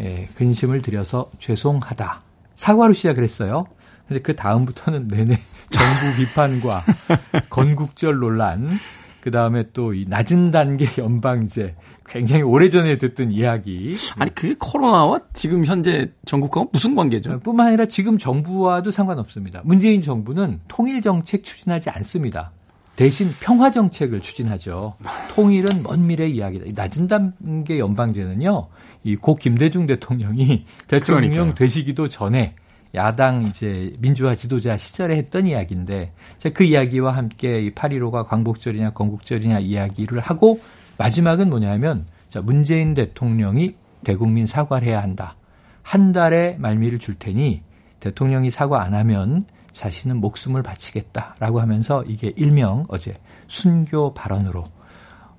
예, 0.00 0.28
근심을 0.36 0.82
드려서 0.82 1.30
죄송하다 1.38 2.20
사과로 2.56 2.94
시작을 2.94 3.22
했어요. 3.22 3.66
근데 4.08 4.20
그 4.20 4.34
다음부터는 4.34 5.06
내내 5.08 5.40
정부 5.70 6.16
비판과 6.16 6.84
건국절 7.48 8.18
논란, 8.18 8.78
그 9.20 9.30
다음에 9.30 9.64
또 9.72 9.92
이 9.92 10.04
낮은 10.08 10.50
단계 10.52 10.86
연방제, 10.98 11.74
굉장히 12.08 12.42
오래전에 12.42 12.98
듣던 12.98 13.30
이야기. 13.32 13.96
아니, 14.16 14.34
그게 14.34 14.54
코로나와 14.58 15.20
지금 15.34 15.64
현재 15.64 16.12
전국과 16.24 16.66
무슨 16.72 16.94
관계죠? 16.94 17.40
뿐만 17.40 17.68
아니라 17.68 17.86
지금 17.86 18.16
정부와도 18.18 18.90
상관없습니다. 18.90 19.62
문재인 19.64 20.02
정부는 20.02 20.60
통일 20.68 21.02
정책 21.02 21.44
추진하지 21.44 21.90
않습니다. 21.90 22.52
대신 22.94 23.28
평화 23.40 23.70
정책을 23.70 24.20
추진하죠. 24.22 24.94
통일은 25.30 25.82
먼 25.82 26.06
미래 26.06 26.26
이야기다. 26.26 26.64
이 26.66 26.72
낮은 26.72 27.08
단계 27.08 27.78
연방제는요, 27.78 28.68
이 29.04 29.16
고 29.16 29.34
김대중 29.34 29.86
대통령이 29.86 30.64
대통령 30.88 31.30
그러니까요. 31.30 31.54
되시기도 31.54 32.08
전에 32.08 32.54
야당 32.94 33.42
이제 33.42 33.92
민주화 33.98 34.34
지도자 34.34 34.78
시절에 34.78 35.16
했던 35.16 35.46
이야기인데, 35.46 36.12
그 36.54 36.64
이야기와 36.64 37.14
함께 37.14 37.60
이 37.60 37.70
8.15가 37.72 38.26
광복절이냐 38.26 38.90
건국절이냐 38.94 39.58
이야기를 39.58 40.20
하고, 40.20 40.60
마지막은 40.98 41.50
뭐냐면, 41.50 42.06
자, 42.28 42.40
문재인 42.40 42.94
대통령이 42.94 43.76
대국민 44.04 44.46
사과를 44.46 44.88
해야 44.88 45.02
한다. 45.02 45.36
한 45.82 46.12
달의 46.12 46.58
말미를 46.58 46.98
줄 46.98 47.14
테니 47.18 47.62
대통령이 48.00 48.50
사과 48.50 48.82
안 48.82 48.94
하면 48.94 49.46
자신은 49.72 50.18
목숨을 50.18 50.62
바치겠다라고 50.62 51.60
하면서 51.60 52.02
이게 52.04 52.32
일명 52.36 52.82
어제 52.88 53.12
순교 53.46 54.14
발언으로 54.14 54.64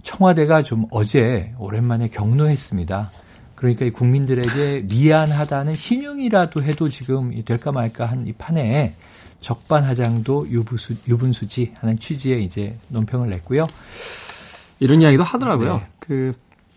청와대가 0.04 0.64
좀 0.64 0.86
어제 0.92 1.54
오랜만에 1.58 2.08
경로했습니다. 2.10 3.12
그러니까 3.56 3.86
이 3.86 3.90
국민들에게 3.90 4.86
미안하다는 4.88 5.76
신용이라도 5.76 6.64
해도 6.64 6.88
지금 6.88 7.34
이 7.34 7.44
될까 7.44 7.72
말까 7.72 8.06
한 8.06 8.28
이 8.28 8.32
판에 8.32 8.94
적반하장도 9.42 10.50
유분수지 10.50 11.74
하는 11.80 12.00
취지의 12.00 12.44
이제 12.44 12.78
논평을 12.90 13.30
냈고요. 13.30 13.68
이런 14.80 15.02
이야기도 15.02 15.24
하더라고요. 15.24 15.78
네. 15.78 15.88
그 16.00 16.34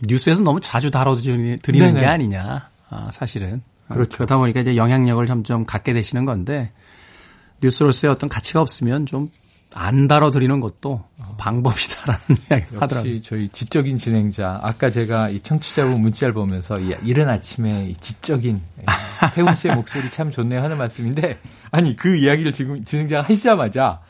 뉴스에서 0.07 0.43
너무 0.43 0.61
자주 0.61 0.91
다뤄드리는 0.91 1.59
네네. 1.61 2.01
게 2.01 2.07
아니냐. 2.07 2.69
아, 2.89 3.11
사실은. 3.13 3.61
어, 3.89 3.95
그렇죠. 3.95 4.19
그러다 4.19 4.39
보니까 4.39 4.61
이제 4.61 4.77
영향력을 4.77 5.25
점점 5.27 5.67
갖게 5.67 5.93
되시는 5.93 6.25
건데 6.25 6.71
뉴스로서의 7.63 8.13
어떤 8.13 8.29
가치가 8.29 8.61
없으면 8.61 9.07
좀 9.07 9.31
안 9.73 10.09
다뤄드리는 10.09 10.59
것도 10.61 11.05
방법이다라는 11.39 12.21
이야기 12.51 12.77
하더라고요. 12.77 13.15
역시 13.15 13.23
저희 13.23 13.49
지적인 13.51 13.99
진행자 13.99 14.61
아까 14.63 14.91
제가 14.91 15.31
이 15.31 15.41
청취자분 15.41 16.01
문자를 16.01 16.35
보면서 16.35 16.81
이 16.81 16.93
이른 17.05 17.29
아침에 17.29 17.85
이 17.85 17.95
지적인 17.95 18.61
예, 18.81 18.85
태훈 19.35 19.55
씨의 19.55 19.77
목소리 19.77 20.11
참 20.11 20.31
좋네요 20.31 20.63
하는 20.63 20.77
말씀인데 20.77 21.39
아니 21.71 21.95
그 21.95 22.17
이야기를 22.17 22.53
지금 22.53 22.85
진행자가 22.85 23.29
하시자마자 23.29 24.01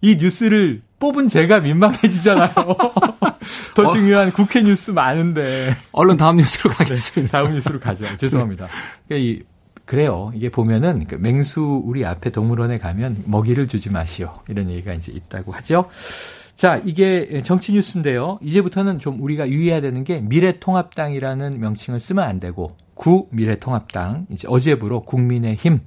이 0.00 0.16
뉴스를 0.16 0.82
뽑은 0.98 1.28
제가 1.28 1.60
민망해지잖아요. 1.60 2.52
더 3.74 3.82
어. 3.82 3.90
중요한 3.92 4.32
국회 4.32 4.62
뉴스 4.62 4.90
많은데 4.90 5.76
얼른 5.92 6.16
다음 6.16 6.36
뉴스로 6.36 6.72
가겠습니다. 6.74 7.38
다음 7.38 7.52
뉴스로 7.52 7.78
가죠. 7.80 8.04
죄송합니다. 8.16 8.68
그러니까 9.06 9.26
이 9.30 9.42
그래요. 9.84 10.30
이게 10.34 10.50
보면은 10.50 11.06
그 11.06 11.14
맹수 11.14 11.82
우리 11.84 12.04
앞에 12.04 12.30
동물원에 12.30 12.78
가면 12.78 13.24
먹이를 13.26 13.68
주지 13.68 13.90
마시오. 13.90 14.32
이런 14.48 14.68
얘기가 14.70 14.92
이제 14.94 15.12
있다고 15.12 15.52
하죠. 15.52 15.88
자, 16.56 16.80
이게 16.84 17.42
정치 17.42 17.72
뉴스인데요. 17.72 18.38
이제부터는 18.40 18.98
좀 18.98 19.20
우리가 19.22 19.48
유의해야 19.48 19.80
되는 19.82 20.02
게 20.04 20.20
미래통합당이라는 20.20 21.60
명칭을 21.60 22.00
쓰면 22.00 22.24
안 22.24 22.40
되고 22.40 22.76
구 22.94 23.28
미래통합당 23.30 24.26
이제 24.30 24.48
어제부로 24.50 25.02
국민의힘 25.02 25.80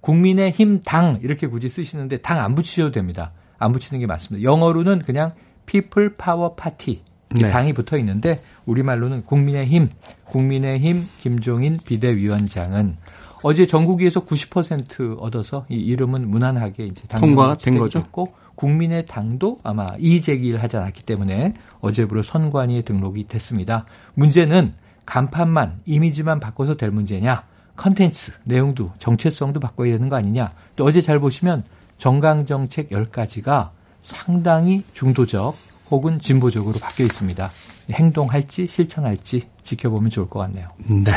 국민의힘 0.00 0.80
당 0.80 1.20
이렇게 1.22 1.46
굳이 1.46 1.68
쓰시는데 1.68 2.18
당 2.18 2.38
안 2.40 2.54
붙이셔도 2.54 2.90
됩니다. 2.92 3.32
안 3.58 3.72
붙이는 3.72 4.00
게 4.00 4.06
맞습니다. 4.06 4.42
영어로는 4.42 5.00
그냥 5.00 5.32
People 5.66 6.14
Power 6.14 6.54
Party 6.56 7.02
이 7.34 7.38
네. 7.38 7.48
당이 7.50 7.74
붙어 7.74 7.98
있는데 7.98 8.40
우리말로는 8.64 9.24
국민의힘 9.24 9.90
국민의힘 10.24 11.08
김종인 11.20 11.78
비대위원장은 11.84 12.96
어제 13.42 13.66
전국위에서 13.66 14.24
90% 14.24 15.18
얻어서 15.20 15.66
이 15.68 15.76
이름은 15.76 16.28
무난하게 16.28 16.86
이제 16.86 17.06
통과가 17.08 17.58
된 17.58 17.78
거죠. 17.78 18.02
됐고 18.02 18.32
국민의 18.54 19.06
당도 19.06 19.60
아마 19.62 19.86
이의 19.98 20.20
제기를 20.20 20.62
하지 20.62 20.76
않았기 20.76 21.04
때문에 21.04 21.54
어제부로 21.80 22.22
선관위에 22.22 22.82
등록이 22.82 23.28
됐습니다. 23.28 23.84
문제는 24.14 24.74
간판만 25.06 25.80
이미지만 25.86 26.40
바꿔서 26.40 26.76
될 26.76 26.90
문제냐? 26.90 27.44
컨텐츠 27.76 28.32
내용도 28.44 28.88
정체성도 28.98 29.60
바꿔야 29.60 29.92
되는 29.92 30.08
거 30.08 30.16
아니냐? 30.16 30.52
또 30.74 30.84
어제 30.84 31.00
잘 31.00 31.20
보시면 31.20 31.64
정강 31.98 32.46
정책 32.46 32.90
10가지가 32.90 33.70
상당히 34.00 34.82
중도적 34.92 35.56
혹은 35.90 36.18
진보적으로 36.18 36.78
바뀌어 36.78 37.06
있습니다. 37.06 37.50
행동할지 37.90 38.66
실천할지 38.66 39.48
지켜보면 39.62 40.10
좋을 40.10 40.28
것 40.28 40.40
같네요. 40.40 40.64
네. 40.86 41.12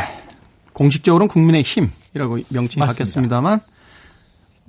공식적으로는 0.73 1.27
국민의 1.27 1.63
힘이라고 1.63 2.39
명칭이 2.49 2.79
맞습니다. 2.79 2.85
바뀌었습니다만 2.87 3.59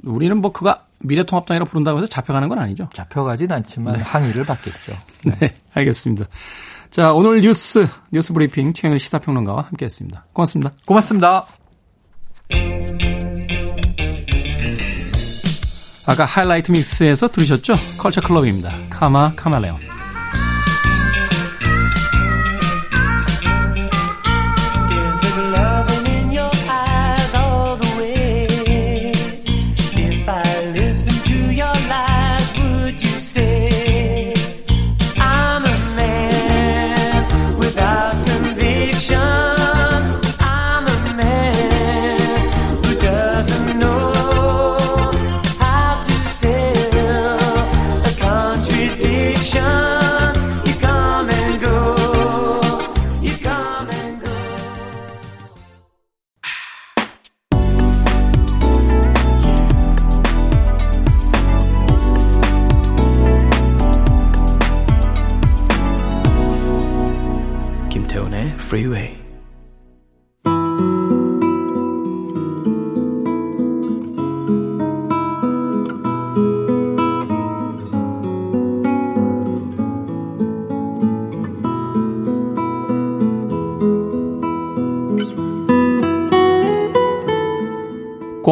우리는 0.04 0.37
뭐 0.40 0.52
그가 0.52 0.85
미래통합당이라고 0.99 1.71
부른다고 1.71 1.99
해서 1.99 2.07
잡혀가는 2.07 2.49
건 2.49 2.59
아니죠. 2.59 2.88
잡혀가진 2.92 3.50
않지만 3.50 3.95
네. 3.95 4.02
항의를 4.02 4.45
받겠죠. 4.45 4.92
네. 5.25 5.37
네, 5.40 5.54
알겠습니다. 5.75 6.26
자, 6.90 7.12
오늘 7.12 7.40
뉴스, 7.40 7.88
뉴스 8.11 8.33
브리핑 8.33 8.73
최영일 8.73 8.99
시사평론가와 9.00 9.62
함께 9.62 9.87
했습니다. 9.87 10.26
고맙습니다. 10.33 10.73
고맙습니다. 10.85 11.47
아까 16.06 16.25
하이라이트 16.25 16.73
믹스에서 16.73 17.28
들으셨죠? 17.28 17.75
컬처 17.99 18.21
클럽입니다. 18.21 18.73
카마 18.90 19.35
카멜레온. 19.37 20.01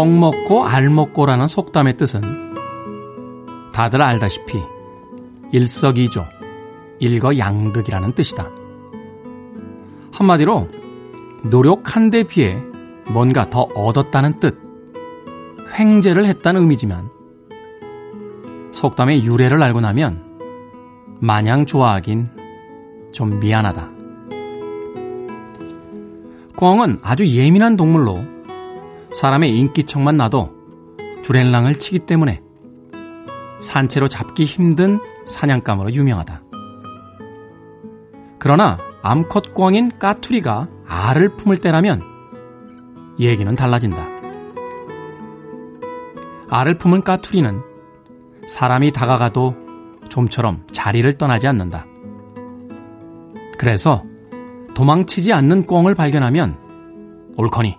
꼭 0.00 0.08
먹고 0.08 0.64
알 0.64 0.88
먹고라는 0.88 1.46
속담의 1.46 1.98
뜻은 1.98 2.22
다들 3.70 4.00
알다시피 4.00 4.58
일석이조, 5.52 6.24
일거양득이라는 7.00 8.14
뜻이다. 8.14 8.48
한마디로 10.10 10.68
노력한 11.42 12.08
데 12.08 12.22
비해 12.22 12.56
뭔가 13.10 13.50
더 13.50 13.68
얻었다는 13.74 14.40
뜻, 14.40 14.58
횡재를 15.78 16.24
했다는 16.24 16.62
의미지만 16.62 17.10
속담의 18.72 19.26
유래를 19.26 19.62
알고 19.62 19.82
나면 19.82 20.24
마냥 21.20 21.66
좋아하긴 21.66 22.30
좀 23.12 23.38
미안하다. 23.38 23.90
꿩은 26.56 27.00
아주 27.02 27.26
예민한 27.26 27.76
동물로 27.76 28.29
사람의 29.12 29.56
인기척만 29.56 30.16
나도 30.16 30.50
주랭랑을 31.22 31.74
치기 31.74 32.00
때문에 32.00 32.42
산채로 33.60 34.08
잡기 34.08 34.44
힘든 34.44 34.98
사냥감으로 35.26 35.92
유명하다. 35.92 36.42
그러나 38.38 38.78
암컷광인 39.02 39.98
까투리가 39.98 40.68
알을 40.86 41.36
품을 41.36 41.58
때라면 41.58 42.02
얘기는 43.18 43.54
달라진다. 43.54 44.06
알을 46.48 46.78
품은 46.78 47.02
까투리는 47.02 47.62
사람이 48.46 48.92
다가가도 48.92 49.54
좀처럼 50.08 50.64
자리를 50.72 51.12
떠나지 51.14 51.46
않는다. 51.46 51.86
그래서 53.58 54.02
도망치지 54.74 55.32
않는 55.32 55.66
꿩을 55.66 55.94
발견하면 55.94 56.56
옳거니 57.36 57.76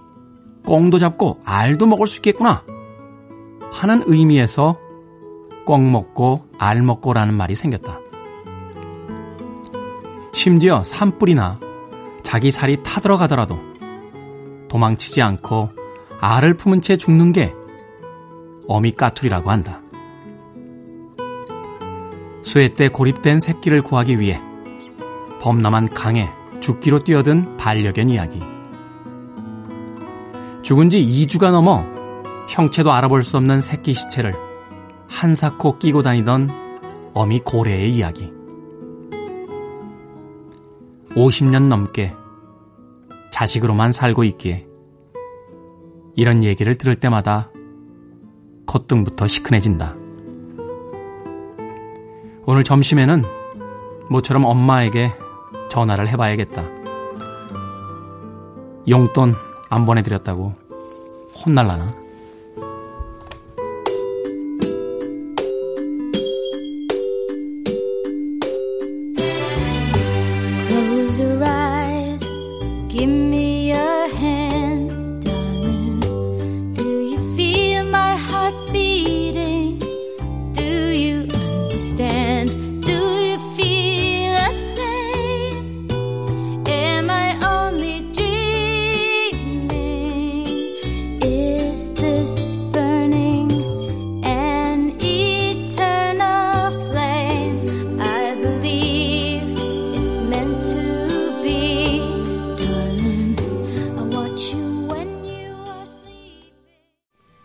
꿩도 0.65 0.97
잡고 0.97 1.39
알도 1.43 1.85
먹을 1.87 2.07
수 2.07 2.17
있겠구나 2.17 2.63
하는 3.71 4.03
의미에서 4.05 4.77
꿩 5.65 5.91
먹고 5.91 6.45
알 6.57 6.81
먹고라는 6.81 7.33
말이 7.33 7.55
생겼다. 7.55 7.99
심지어 10.33 10.83
산불이나 10.83 11.59
자기 12.23 12.51
살이 12.51 12.81
타들어가더라도 12.83 13.59
도망치지 14.69 15.21
않고 15.21 15.69
알을 16.19 16.55
품은 16.55 16.81
채 16.81 16.97
죽는 16.97 17.31
게 17.31 17.53
어미 18.67 18.93
까투리라고 18.93 19.49
한다. 19.49 19.79
수해 22.43 22.73
때 22.75 22.87
고립된 22.89 23.39
새끼를 23.39 23.81
구하기 23.81 24.19
위해 24.19 24.41
범람한 25.41 25.89
강에 25.89 26.29
죽기로 26.59 27.03
뛰어든 27.03 27.57
반려견 27.57 28.09
이야기. 28.09 28.39
죽은 30.71 30.89
지 30.89 31.05
2주가 31.05 31.51
넘어 31.51 31.83
형체도 32.47 32.93
알아볼 32.93 33.25
수 33.25 33.35
없는 33.35 33.59
새끼 33.59 33.93
시체를 33.93 34.33
한사코 35.09 35.77
끼고 35.77 36.01
다니던 36.01 36.49
어미 37.13 37.41
고래의 37.41 37.93
이야기. 37.93 38.31
50년 41.09 41.67
넘게 41.67 42.15
자식으로만 43.31 43.91
살고 43.91 44.23
있기에 44.23 44.65
이런 46.15 46.45
얘기를 46.45 46.77
들을 46.77 46.95
때마다 46.95 47.49
콧등부터 48.65 49.27
시큰해진다. 49.27 49.93
오늘 52.45 52.63
점심에는 52.63 53.23
모처럼 54.09 54.45
엄마에게 54.45 55.11
전화를 55.69 56.07
해봐야겠다. 56.07 56.63
용돈 58.87 59.35
안 59.69 59.85
보내드렸다고 59.85 60.60
혼날라나? 61.45 62.00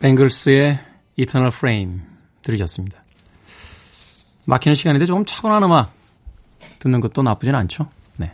뱅글스의 0.07 0.79
Eternal 1.17 1.53
Frame 1.53 2.01
들으셨습니다. 2.43 3.03
막히는 4.45 4.77
시간인데 4.77 5.05
조금 5.05 5.25
차분한 5.25 5.65
음악 5.65 5.93
듣는 6.79 7.01
것도 7.01 7.23
나쁘진 7.23 7.57
않죠. 7.57 7.89
네. 8.17 8.33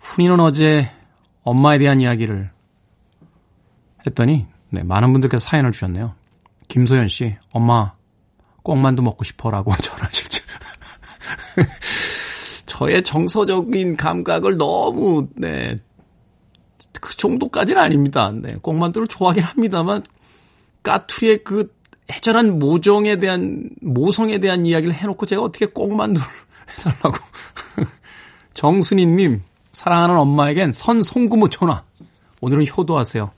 훈이는 0.00 0.40
어제 0.40 0.90
엄마에 1.44 1.78
대한 1.78 2.00
이야기를 2.00 2.50
했더니 4.04 4.48
네, 4.70 4.82
많은 4.82 5.12
분들께서 5.12 5.48
사연을 5.48 5.70
주셨네요. 5.70 6.16
김소연 6.66 7.06
씨, 7.06 7.36
엄마 7.52 7.92
꽁만두 8.64 9.02
먹고 9.02 9.22
싶어라고 9.22 9.72
전화하실 9.80 10.28
줄. 10.28 10.44
저의 12.66 13.04
정서적인 13.04 13.96
감각을 13.96 14.56
너무 14.56 15.28
네. 15.36 15.76
그 17.00 17.16
정도까지는 17.16 17.80
아닙니다. 17.80 18.32
네. 18.34 18.54
꽁만두를 18.60 19.06
좋아하긴 19.06 19.42
합니다만 19.42 20.02
까투리의 20.82 21.44
그 21.44 21.74
애절한 22.10 22.58
모종에 22.58 23.18
대한 23.18 23.70
모성에 23.80 24.38
대한 24.38 24.66
이야기를 24.66 24.94
해놓고 24.94 25.26
제가 25.26 25.42
어떻게 25.42 25.66
꽁만두를 25.66 26.26
해달라고 26.78 27.18
정순희님 28.54 29.42
사랑하는 29.72 30.16
엄마에겐 30.16 30.72
선 30.72 31.02
송구무 31.02 31.50
전화 31.50 31.84
오늘은 32.40 32.66
효도하세요. 32.66 33.30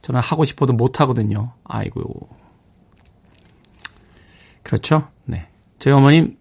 저는 0.00 0.20
하고 0.20 0.44
싶어도 0.44 0.72
못 0.72 1.00
하거든요. 1.00 1.52
아이고 1.64 2.28
그렇죠? 4.62 5.08
네. 5.24 5.48
저희 5.78 5.92
어머님 5.92 6.36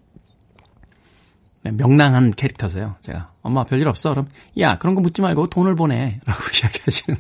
네, 1.64 1.72
명랑한 1.72 2.32
캐릭터세요. 2.32 2.96
제가 3.02 3.32
엄마 3.48 3.64
별일 3.64 3.88
없어. 3.88 4.10
그럼 4.12 4.28
야 4.60 4.78
그런 4.78 4.94
거 4.94 5.02
묻지 5.02 5.22
말고 5.22 5.48
돈을 5.48 5.76
보내라고 5.76 6.44
이야기하시는 6.62 7.20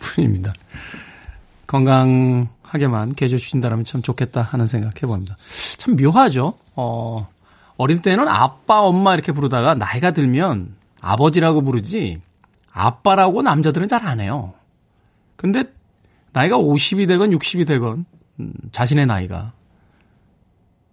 분입니다. 0.00 0.52
건강하게만 1.66 3.14
계셔 3.14 3.38
주신다면 3.38 3.84
참 3.84 4.02
좋겠다 4.02 4.42
하는 4.42 4.66
생각 4.66 5.00
해봅니다. 5.02 5.36
참 5.78 5.96
묘하죠. 5.96 6.54
어 6.74 7.28
어릴 7.76 8.02
때는 8.02 8.26
아빠 8.28 8.80
엄마 8.80 9.14
이렇게 9.14 9.32
부르다가 9.32 9.74
나이가 9.74 10.10
들면 10.10 10.74
아버지라고 11.00 11.62
부르지 11.62 12.20
아빠라고 12.72 13.42
남자들은 13.42 13.88
잘 13.88 14.06
안 14.06 14.20
해요. 14.20 14.54
근데 15.36 15.64
나이가 16.32 16.58
50이 16.58 17.06
되건 17.08 17.30
60이 17.30 17.66
되건 17.66 18.04
음, 18.40 18.52
자신의 18.72 19.06
나이가 19.06 19.52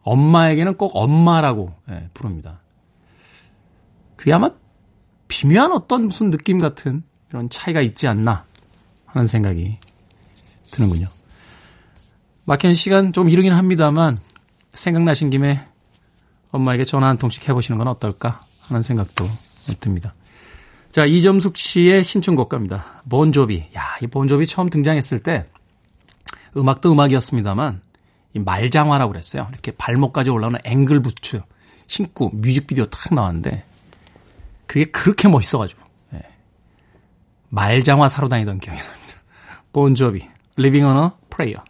엄마에게는 0.03 0.75
꼭 0.77 0.91
엄마라고 0.95 1.73
예, 1.89 2.09
부릅니다. 2.13 2.59
그게 4.15 4.33
아마 4.33 4.49
비묘한 5.27 5.71
어떤 5.71 6.05
무슨 6.05 6.29
느낌 6.29 6.59
같은 6.59 7.03
이런 7.29 7.49
차이가 7.49 7.81
있지 7.81 8.07
않나 8.07 8.45
하는 9.05 9.25
생각이 9.25 9.77
드는군요. 10.71 11.07
막힌 12.45 12.73
시간 12.73 13.11
좀 13.11 13.29
이르긴 13.29 13.53
합니다만 13.53 14.17
생각나신 14.73 15.29
김에 15.29 15.65
엄마에게 16.51 16.83
전화 16.83 17.07
한 17.07 17.17
통씩 17.17 17.47
해보시는 17.49 17.77
건 17.77 17.87
어떨까 17.87 18.41
하는 18.61 18.81
생각도 18.81 19.27
듭니다. 19.79 20.13
자, 20.91 21.05
이점숙 21.05 21.57
씨의 21.57 22.03
신청곡 22.03 22.49
갑니다. 22.49 23.03
본조비. 23.09 23.71
야, 23.75 23.97
이 24.01 24.07
본조비 24.07 24.47
처음 24.47 24.69
등장했을 24.69 25.19
때 25.19 25.45
음악도 26.55 26.91
음악이었습니다만 26.91 27.81
이 28.33 28.39
말장화라고 28.39 29.11
그랬어요. 29.11 29.47
이렇게 29.51 29.71
발목까지 29.71 30.29
올라오는 30.29 30.59
앵글 30.63 31.01
부츠 31.01 31.41
신고 31.87 32.29
뮤직비디오 32.29 32.85
탁 32.85 33.13
나왔는데 33.13 33.65
그게 34.67 34.85
그렇게 34.85 35.27
멋있어가지고 35.27 35.81
예. 36.13 36.21
말장화 37.49 38.07
사러 38.07 38.27
다니던 38.27 38.59
기억이 38.59 38.79
납니다. 38.79 39.13
본조비, 39.73 40.27
Living 40.57 40.85
on 40.85 41.03
a 41.05 41.09
Prayer. 41.29 41.61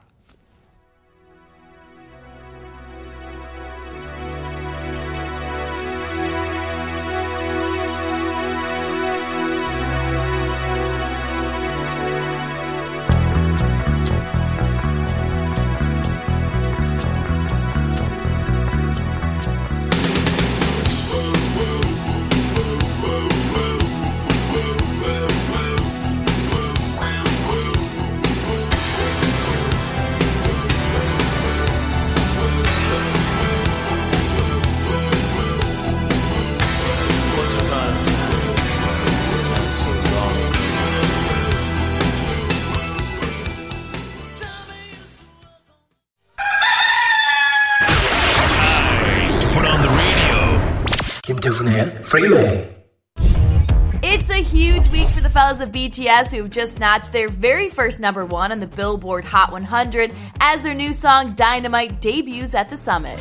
week 55.56 55.56
for 55.56 55.56
the 55.56 55.56
fellas 55.56 55.60
of 55.60 55.72
BTS 55.72 56.30
who've 56.30 56.50
just 56.50 56.78
notched 56.78 57.12
their 57.12 57.28
very 57.28 57.68
first 57.68 58.00
number 58.00 58.24
one 58.24 58.52
on 58.52 58.60
the 58.60 58.66
Billboard 58.66 59.24
Hot 59.24 59.52
100 59.52 60.12
as 60.40 60.62
their 60.62 60.74
new 60.74 60.92
song 60.92 61.34
Dynamite 61.34 62.00
debuts 62.00 62.54
at 62.54 62.70
the 62.70 62.76
summit. 62.76 63.18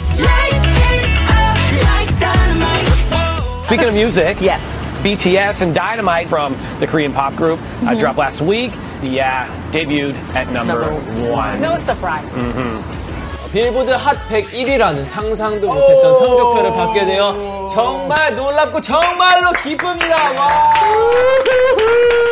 Speaking 3.66 3.88
of 3.88 3.94
music, 3.94 4.42
yes, 4.42 4.62
BTS 5.04 5.62
and 5.62 5.74
Dynamite 5.74 6.28
from 6.28 6.56
the 6.80 6.88
Korean 6.88 7.14
pop 7.14 7.36
group 7.36 7.60
uh, 7.84 7.96
dropped 7.96 8.18
last 8.18 8.42
week. 8.42 8.72
Yeah, 9.02 9.48
debuted 9.72 10.16
at 10.36 10.52
number, 10.52 10.82
one. 11.32 11.62
No 11.62 11.78
surprise. 11.78 12.36
빌보드 13.52 13.92
핫 13.92 14.16
101이라는 14.30 15.04
상상도 15.04 15.68
못했던 15.68 16.16
성적표를 16.16 16.72
받게 16.72 17.06
되어 17.06 17.68
정말 17.74 18.34
놀랍고 18.34 18.80
정말로 18.80 19.52
기쁩니다. 19.62 20.32
와. 20.40 22.25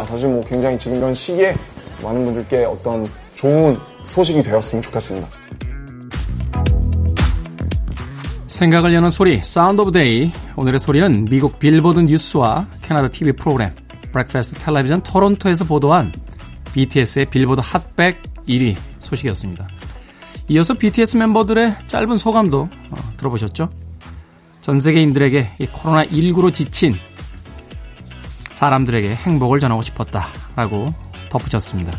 아, 0.00 0.04
사실 0.06 0.28
뭐 0.28 0.42
굉장히 0.44 0.78
지금 0.78 0.96
이런 0.96 1.12
시기에 1.12 1.54
많은 2.02 2.24
분들께 2.24 2.64
어떤 2.64 3.06
좋은 3.34 3.76
소식이 4.06 4.42
되었으면 4.42 4.80
좋겠습니다. 4.80 5.28
생각을 8.46 8.94
여는 8.94 9.10
소리, 9.10 9.42
Sound 9.44 9.82
of 9.82 9.92
Day. 9.92 10.32
오늘의 10.56 10.80
소리는 10.80 11.26
미국 11.26 11.58
빌보드 11.58 12.00
뉴스와 12.00 12.66
캐나다 12.82 13.08
TV 13.08 13.34
프로그램 13.34 13.74
Breakfast 14.12 14.58
Television 14.60 15.02
Toronto에서 15.02 15.64
보도한 15.66 16.12
BTS의 16.72 17.26
빌보드 17.26 17.60
Hot백 17.62 18.22
1위 18.48 18.76
소식이었습니다. 19.00 19.68
이어서 20.48 20.72
BTS 20.74 21.18
멤버들의 21.18 21.76
짧은 21.88 22.16
소감도 22.16 22.68
어, 22.90 22.96
들어보셨죠? 23.18 23.68
전 24.62 24.80
세계인들에게 24.80 25.46
이 25.58 25.66
코로나19로 25.66 26.52
지친 26.52 26.96
사람들에게 28.60 29.14
행복을 29.14 29.58
전하고 29.58 29.80
싶었다 29.80 30.28
라고 30.54 30.92
덧붙였습니다. 31.30 31.98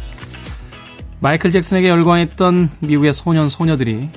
마이클 1.19 1.52
잭슨에게 1.52 1.89
열광했던 1.89 2.69
미국의 2.82 3.13
소년 3.13 3.50
소녀들이 3.50 4.10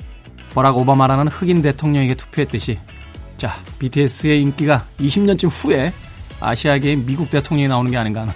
버락 0.53 0.77
오바마라는 0.77 1.27
흑인 1.27 1.63
대통령에게 1.63 2.13
투표했듯이 2.13 2.77
자 3.37 3.55
BTS의 3.79 4.41
인기가 4.41 4.85
20년쯤 4.99 5.49
후에 5.51 5.91
아시아계의 6.39 6.97
미국 6.97 7.31
대통령이 7.31 7.67
나오는 7.67 7.89
게 7.89 7.97
아닌가 7.97 8.21
하는 8.21 8.33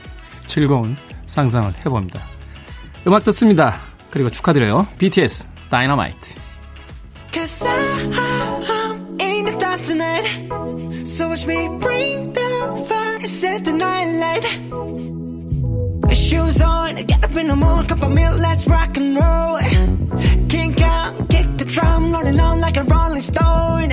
즐거운 0.48 0.98
상상을 1.28 1.72
해봅니다. 1.86 2.20
음악 3.06 3.24
듣습니다. 3.26 3.76
그리고 4.10 4.32
축하드려요. 4.32 4.88
BTS 4.98 5.48
Dynamite. 5.70 6.36
Cause 7.32 7.64
I'm 7.64 9.22
in 9.22 9.46
the 9.46 9.54
stars 9.54 9.86
tonight. 9.86 11.06
So 11.06 11.28
watch 11.28 11.46
me 11.48 11.70
bring 11.80 12.34
the 12.34 12.49
set 13.40 13.64
the 13.64 13.72
night 13.72 14.10
light. 14.24 14.46
Shoes 16.14 16.62
on, 16.62 16.96
get 16.96 17.24
up 17.24 17.36
in 17.38 17.48
the 17.48 17.56
morning, 17.56 17.88
cup 17.88 18.02
of 18.04 18.12
milk, 18.12 18.38
let's 18.38 18.68
rock 18.68 18.98
and 18.98 19.16
roll. 19.16 19.58
Kink 20.50 20.82
out, 20.82 21.30
kick 21.30 21.48
the 21.58 21.66
drum, 21.66 22.12
rolling 22.12 22.40
on 22.40 22.60
like 22.60 22.76
a 22.76 22.84
rolling 22.84 23.22
stone. 23.22 23.92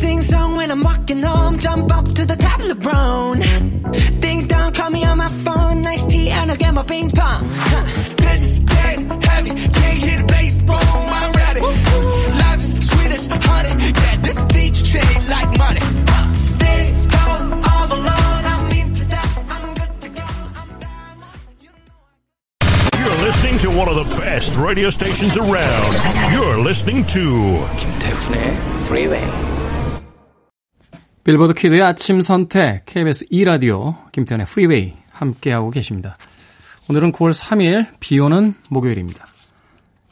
Sing 0.00 0.20
song 0.22 0.54
when 0.56 0.70
I'm 0.70 0.82
walking 0.82 1.22
home, 1.22 1.58
jump 1.58 1.92
up 1.96 2.04
to 2.18 2.24
the 2.24 2.36
top 2.36 2.60
of 2.60 2.68
the 2.68 2.76
brown. 2.76 3.40
Ding 4.20 4.46
dong, 4.46 4.72
call 4.72 4.90
me 4.90 5.04
on 5.04 5.18
my 5.18 5.30
phone, 5.44 5.82
nice 5.82 6.04
tea, 6.04 6.30
and 6.30 6.50
I'll 6.52 6.56
get 6.56 6.72
my 6.72 6.84
ping 6.84 7.10
pong. 7.10 7.48
This 8.22 8.40
is 8.48 8.60
dead 8.60 8.98
heavy, 9.24 9.50
can't 9.78 9.98
hear 10.04 10.18
the 10.22 10.26
bass 10.28 10.58
boom, 10.58 11.08
I'm 11.20 11.32
ready. 11.42 11.60
Life 12.42 12.60
is 12.60 12.72
sweet 12.88 13.12
as 13.18 13.26
honey, 13.48 13.72
yeah, 14.02 14.16
this 14.26 14.38
beach 14.54 14.78
chain 14.92 15.28
like 15.28 15.58
money. 15.58 15.99
One 23.80 23.88
of 23.88 23.96
the 23.96 24.20
best 24.20 24.54
radio 24.56 24.88
stations 24.88 25.38
around. 25.38 25.92
You're 26.34 26.60
listening 26.60 27.06
to 27.14 27.22
김태훈의 27.78 28.40
Freeway. 28.84 29.32
빌보드 31.24 31.54
키드의 31.54 31.80
아침 31.80 32.20
선택 32.20 32.84
KBS 32.84 33.28
2 33.30 33.44
라디오 33.44 33.96
김태현의 34.12 34.46
프리웨이 34.46 34.92
함께하고 35.10 35.70
계십니다. 35.70 36.18
오늘은 36.90 37.12
9월 37.12 37.32
3일 37.32 37.86
비 38.00 38.18
오는 38.18 38.54
목요일입니다. 38.68 39.24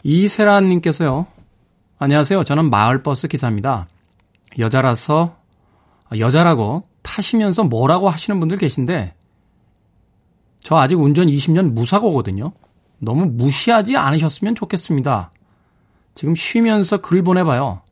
이세란님께서요. 0.03 1.27
안녕하세요. 1.99 2.45
저는 2.45 2.71
마을버스 2.71 3.29
기사입니다. 3.29 3.87
여자라서, 4.59 5.37
여자라고 6.19 6.85
타시면서 7.03 7.65
뭐라고 7.65 8.09
하시는 8.09 8.41
분들 8.41 8.57
계신데, 8.57 9.13
저 10.61 10.77
아직 10.77 10.95
운전 10.99 11.27
20년 11.27 11.73
무사고거든요. 11.73 12.53
너무 12.99 13.27
무시하지 13.27 13.97
않으셨으면 13.97 14.55
좋겠습니다. 14.55 15.31
지금 16.15 16.35
쉬면서 16.35 16.99
글 16.99 17.23
보내봐요. 17.23 17.83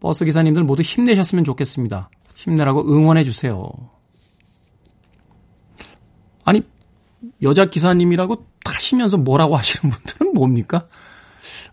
버스 0.00 0.24
기사님들 0.24 0.64
모두 0.64 0.82
힘내셨으면 0.82 1.44
좋겠습니다. 1.44 2.08
힘내라고 2.36 2.88
응원해주세요. 2.88 3.70
아니, 6.44 6.62
여자 7.42 7.66
기사님이라고 7.66 8.46
타시면서 8.64 9.18
뭐라고 9.18 9.56
하시는 9.56 9.92
분들은 9.92 10.32
뭡니까? 10.34 10.86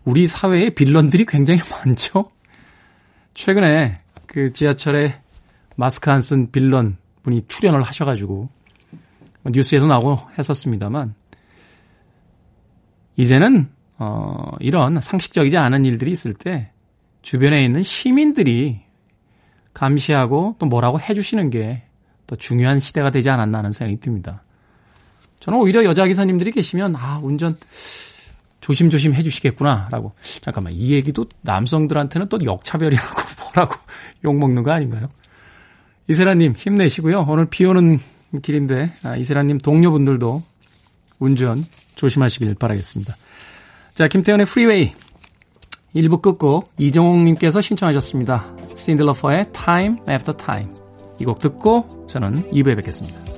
우리 0.04 0.26
사회에 0.26 0.70
빌런들이 0.70 1.24
굉장히 1.24 1.60
많죠? 1.70 2.30
최근에 3.34 4.00
그 4.26 4.52
지하철에 4.52 5.20
마스크 5.76 6.10
안 6.10 6.20
쓴 6.20 6.50
빌런 6.50 6.96
분이 7.22 7.46
출연을 7.48 7.82
하셔가지고 7.82 8.48
뉴스에도 9.46 9.86
나오고 9.86 10.20
했었습니다만 10.38 11.14
이제는 13.16 13.68
어 13.98 14.52
이런 14.60 15.00
상식적이지 15.00 15.56
않은 15.56 15.84
일들이 15.84 16.12
있을 16.12 16.34
때 16.34 16.70
주변에 17.22 17.64
있는 17.64 17.82
시민들이 17.82 18.80
감시하고 19.72 20.56
또 20.58 20.66
뭐라고 20.66 21.00
해주시는 21.00 21.50
게더 21.50 22.36
중요한 22.38 22.78
시대가 22.78 23.10
되지 23.10 23.30
않았나 23.30 23.58
하는 23.58 23.72
생각이 23.72 24.00
듭니다. 24.00 24.42
저는 25.40 25.58
오히려 25.58 25.84
여자 25.84 26.06
기사님들이 26.06 26.50
계시면 26.52 26.96
아 26.96 27.20
운전 27.22 27.56
조심조심 28.60 29.14
해주시겠구나라고 29.14 30.12
잠깐만 30.40 30.72
이 30.72 30.90
얘기도 30.90 31.24
남성들한테는 31.42 32.28
또 32.28 32.38
역차별이라고 32.42 33.22
뭐라고 33.54 33.76
욕 34.24 34.36
먹는 34.36 34.62
거 34.62 34.72
아닌가요? 34.72 35.08
이세라님 36.08 36.52
힘내시고요. 36.56 37.26
오늘 37.28 37.46
비 37.46 37.64
오는 37.64 37.98
길인데 38.42 38.90
아, 39.02 39.16
이세라님 39.16 39.58
동료분들도 39.58 40.42
운전 41.18 41.64
조심하시길 41.96 42.54
바라겠습니다. 42.54 43.14
자 43.94 44.06
김태현의 44.06 44.46
프리웨이 44.46 44.92
1부 45.94 46.22
끝곡 46.22 46.72
이정옥님께서 46.78 47.60
신청하셨습니다. 47.60 48.54
신들러퍼의 48.76 49.52
Time 49.52 49.96
After 50.08 50.36
Time 50.36 50.72
이 51.18 51.24
곡 51.24 51.40
듣고 51.40 52.06
저는 52.08 52.48
2부에 52.50 52.76
뵙겠습니다. 52.76 53.35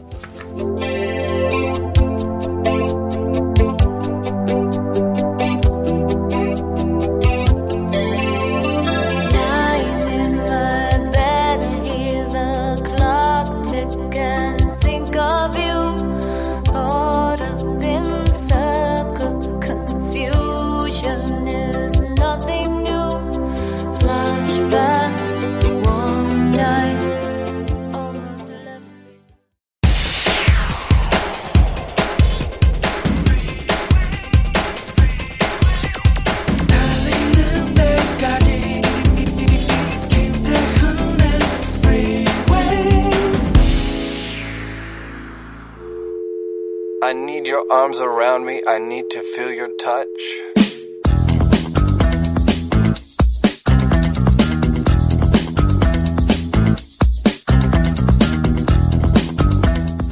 I 48.79 48.81
need 48.81 49.09
to 49.11 49.21
feel 49.35 49.53
your 49.59 49.77
touch. 49.77 50.07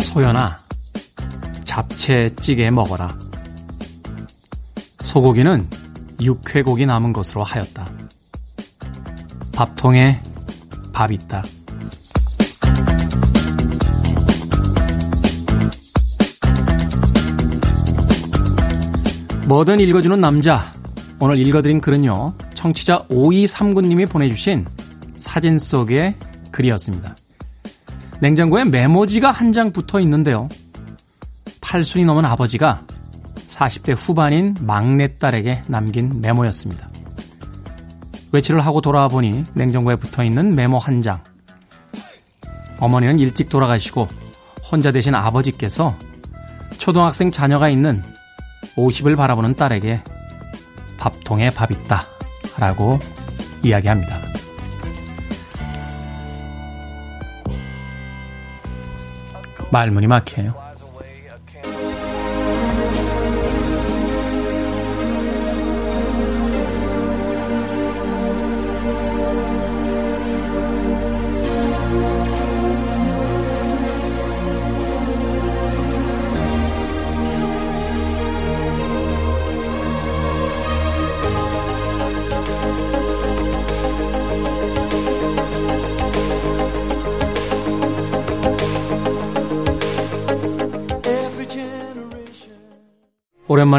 소연아, 0.03 0.59
잡채찌개 1.63 2.69
먹어라. 2.73 3.17
소고기는 5.05 5.71
육회고기 6.21 6.87
남은 6.87 7.13
것으로 7.13 7.45
하였다. 7.45 7.87
밥통에 9.53 10.21
밥 10.93 11.13
있다. 11.13 11.45
뭐든 19.47 19.79
읽어주는 19.79 20.21
남자. 20.21 20.73
오늘 21.21 21.39
읽어드린 21.39 21.81
글은요, 21.81 22.35
청취자 22.55 23.07
5239님이 23.09 24.09
보내주신 24.09 24.67
사진 25.17 25.61
속의 25.61 26.17
글이었습니다. 26.51 27.15
냉장고에 28.21 28.65
메모지가 28.65 29.31
한 29.31 29.53
장 29.53 29.71
붙어 29.71 30.01
있는데요. 30.01 30.49
팔순이 31.61 32.05
넘은 32.05 32.25
아버지가 32.25 32.83
40대 33.49 33.95
후반인 33.97 34.57
막내딸에게 34.61 35.63
남긴 35.69 36.21
메모였습니다. 36.21 36.89
외출을 38.33 38.61
하고 38.67 38.81
돌아와 38.81 39.07
보니 39.07 39.45
냉장고에 39.55 39.95
붙어 39.95 40.25
있는 40.25 40.57
메모 40.57 40.79
한 40.79 41.01
장. 41.03 41.23
어머니는 42.81 43.21
일찍 43.21 43.49
돌아가시고 43.49 44.09
혼자 44.73 44.91
되신 44.91 45.15
아버지께서 45.15 45.97
초등학생 46.79 47.31
자녀가 47.31 47.69
있는 47.69 48.03
50을 48.77 49.17
바라보는 49.17 49.55
딸에게 49.55 50.01
밥통에 50.99 51.51
밥 51.51 51.71
있다 51.71 52.07
라고 52.59 52.99
이야기합니다. 53.62 54.19
말문이 59.71 60.07
막히네요. 60.07 60.66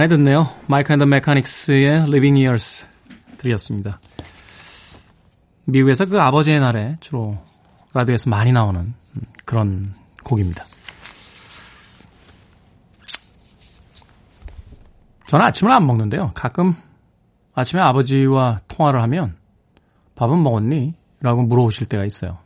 오랜만에 0.07 0.15
듣네요. 0.15 0.47
마이크 0.67 0.91
앤더 0.93 1.05
메카닉스의 1.05 2.03
Living 2.03 2.39
Years 2.39 2.85
들이었습니다. 3.37 3.97
미국에서 5.65 6.05
그 6.05 6.19
아버지의 6.19 6.59
날에 6.59 6.97
주로 6.99 7.37
라디오에서 7.93 8.29
많이 8.29 8.51
나오는 8.51 8.93
그런 9.45 9.93
곡입니다. 10.23 10.65
저는 15.27 15.45
아침을 15.45 15.71
안 15.71 15.85
먹는데요. 15.85 16.31
가끔 16.33 16.75
아침에 17.53 17.81
아버지와 17.81 18.61
통화를 18.67 19.01
하면 19.03 19.35
밥은 20.15 20.41
먹었니? 20.41 20.95
라고 21.19 21.43
물어보실 21.43 21.87
때가 21.87 22.05
있어요. 22.05 22.37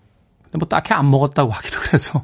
근데 0.44 0.58
뭐 0.58 0.68
딱히 0.68 0.94
안 0.94 1.10
먹었다고 1.10 1.52
하기도 1.52 1.80
그래서 1.82 2.24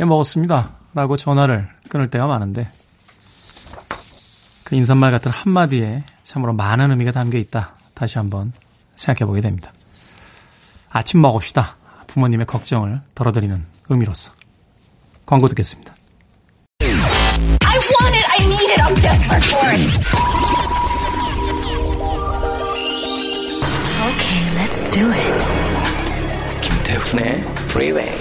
예, 0.00 0.04
먹었습니다. 0.04 0.76
라고 0.94 1.16
전화를 1.16 1.68
끊을 1.90 2.08
때가 2.08 2.26
많은데 2.26 2.68
그 4.68 4.76
인사말 4.76 5.10
같은 5.10 5.30
한마디에 5.30 6.04
참으로 6.24 6.52
많은 6.52 6.90
의미가 6.90 7.10
담겨 7.10 7.38
있다. 7.38 7.74
다시 7.94 8.18
한번 8.18 8.52
생각해 8.96 9.26
보게 9.26 9.40
됩니다. 9.40 9.72
아침 10.90 11.22
먹읍시다. 11.22 11.78
부모님의 12.06 12.44
걱정을 12.44 13.00
덜어드리는 13.14 13.64
의미로서. 13.88 14.30
광고 15.24 15.48
듣겠습니다. 15.48 15.94
I 16.82 17.78
want 17.78 18.14
it. 18.14 18.26
I 18.28 18.44
need 18.44 18.70
it. 18.70 18.82
I'm 18.82 18.94
desperate 19.00 19.46
for 19.48 19.70
it. 19.72 20.04
Okay, 24.04 24.42
let's 24.58 24.84
do 24.90 25.10
it. 25.10 26.60
김태훈의 26.60 27.40
Freeway. 27.70 28.12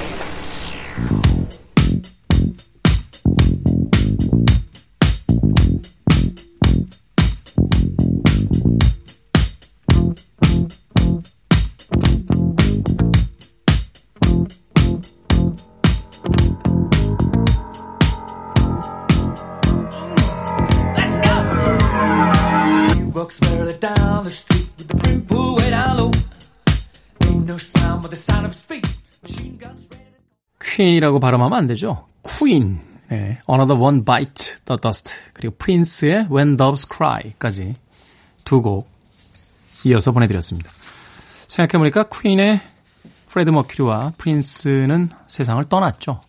퀸이라고 30.78 31.20
발음하면 31.20 31.58
안 31.58 31.66
되죠. 31.68 32.06
퀸. 32.24 32.80
네. 33.10 33.40
Another 33.50 33.82
One 33.82 34.06
Bite 34.06 34.58
the 34.66 34.80
Dust. 34.80 35.12
그리고 35.34 35.56
프린스의 35.58 36.28
When 36.30 36.56
Doves 36.56 36.88
Cry까지 36.88 37.76
두 38.44 38.62
곡 38.62 38.88
이어서 39.86 40.12
보내드렸습니다. 40.12 40.70
생각해보니까 41.48 42.10
퀸의 42.10 42.62
프레드 43.28 43.50
머큐리와 43.50 44.14
프린스는 44.20 45.10
세상을 45.28 45.64
떠났죠. 45.66 46.22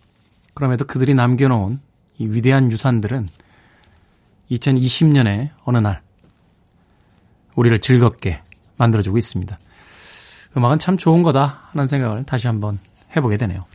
그럼에도 0.55 0.87
그들이 0.87 1.15
남겨놓은 1.15 1.81
이 2.17 2.27
위대한 2.27 2.73
유산들은 2.73 3.29
2020년에 4.51 5.51
어느 5.65 5.79
날 5.79 6.01
우리를 7.55 7.79
즐겁게 7.81 8.41
만들어주고 8.79 9.19
있습니다. 9.19 9.59
음악은 10.57 10.79
참 10.79 10.97
좋은 10.97 11.23
거다 11.23 11.61
하는 11.73 11.87
생각을 11.87 12.25
다시 12.25 12.47
한번 12.47 12.79
해보게 13.15 13.37
되네요. 13.37 13.67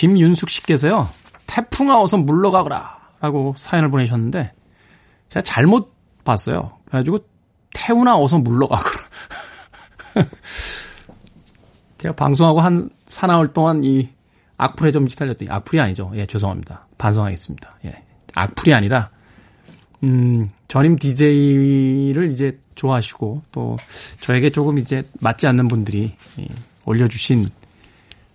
김윤숙 0.00 0.48
씨께서요, 0.48 1.10
태풍아 1.46 2.00
어서 2.00 2.16
물러가거라 2.16 3.10
라고 3.20 3.54
사연을 3.58 3.90
보내셨는데, 3.90 4.50
제가 5.28 5.42
잘못 5.42 5.94
봤어요. 6.24 6.70
그래가지고, 6.86 7.18
태우나 7.74 8.16
어서 8.16 8.38
물러가거라. 8.38 8.98
제가 11.98 12.14
방송하고 12.14 12.60
한 12.60 12.88
사나흘 13.04 13.48
동안 13.48 13.84
이 13.84 14.08
악플에 14.56 14.90
좀 14.90 15.06
시달렸더니, 15.06 15.50
악플이 15.50 15.78
아니죠. 15.78 16.10
예, 16.14 16.24
죄송합니다. 16.24 16.86
반성하겠습니다. 16.96 17.80
예. 17.84 18.02
악플이 18.34 18.72
아니라, 18.72 19.10
음, 20.02 20.50
전임 20.66 20.98
DJ를 20.98 22.30
이제 22.32 22.58
좋아하시고, 22.74 23.42
또, 23.52 23.76
저에게 24.22 24.48
조금 24.48 24.78
이제 24.78 25.06
맞지 25.20 25.46
않는 25.46 25.68
분들이 25.68 26.14
예, 26.38 26.46
올려 26.86 27.06
주신 27.06 27.50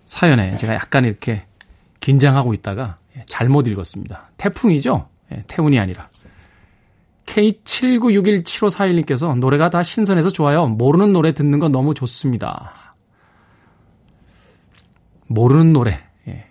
사연에 0.04 0.56
제가 0.58 0.72
약간 0.74 1.04
이렇게 1.04 1.42
긴장하고 2.06 2.54
있다가 2.54 2.96
예, 3.16 3.24
잘못 3.26 3.66
읽었습니다. 3.66 4.30
태풍이죠? 4.36 5.08
예, 5.32 5.42
태운이 5.48 5.80
아니라. 5.80 6.06
K79617541님께서 7.26 9.36
노래가 9.36 9.70
다 9.70 9.82
신선해서 9.82 10.30
좋아요. 10.30 10.68
모르는 10.68 11.12
노래 11.12 11.34
듣는 11.34 11.58
거 11.58 11.68
너무 11.68 11.94
좋습니다. 11.94 12.94
모르는 15.26 15.72
노래. 15.72 16.00
예. 16.28 16.46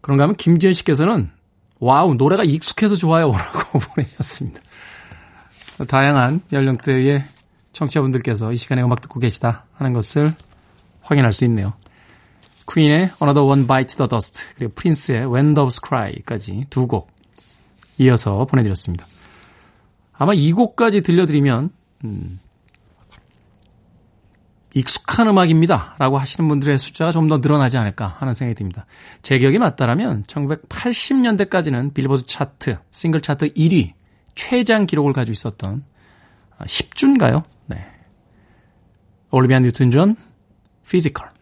그런가 0.00 0.24
하면 0.24 0.34
김지현 0.34 0.74
씨께서는 0.74 1.30
wow, 1.78 2.14
노래가 2.14 2.42
익숙해서 2.42 2.96
좋아요. 2.96 3.30
라고 3.30 3.78
보내셨습니다. 3.94 4.60
다양한 5.86 6.40
연령대의 6.52 7.22
청취자분들께서 7.72 8.52
이 8.52 8.56
시간에 8.56 8.82
음악 8.82 9.02
듣고 9.02 9.20
계시다 9.20 9.66
하는 9.74 9.92
것을 9.92 10.34
확인할 11.02 11.32
수 11.32 11.44
있네요. 11.44 11.74
퀸의 12.72 13.10
Another 13.22 13.44
One 13.44 13.66
Bites 13.66 13.96
the 13.96 14.08
Dust 14.08 14.42
그리고 14.56 14.72
프린스의 14.74 15.26
When 15.32 15.54
Doves 15.54 15.80
Cry까지 15.86 16.66
두 16.70 16.86
곡 16.86 17.10
이어서 17.98 18.44
보내드렸습니다. 18.44 19.06
아마 20.12 20.34
이 20.34 20.52
곡까지 20.52 21.00
들려드리면 21.02 21.70
음, 22.04 22.40
익숙한 24.74 25.28
음악입니다 25.28 25.94
라고 25.98 26.18
하시는 26.18 26.46
분들의 26.46 26.76
숫자가 26.78 27.10
좀 27.12 27.28
더 27.28 27.38
늘어나지 27.38 27.78
않을까 27.78 28.06
하는 28.18 28.34
생각이 28.34 28.54
듭니다. 28.56 28.84
제 29.22 29.38
기억이 29.38 29.58
맞다라면 29.58 30.24
1980년대까지는 30.24 31.94
빌보드 31.94 32.26
차트, 32.26 32.78
싱글 32.90 33.20
차트 33.22 33.54
1위 33.54 33.92
최장 34.34 34.86
기록을 34.86 35.14
가지고 35.14 35.32
있었던 35.32 35.84
10주인가요? 36.60 37.44
네. 37.66 37.86
올리비아 39.30 39.58
뉴튼 39.60 39.90
존, 39.90 40.16
피지컬. 40.88 41.35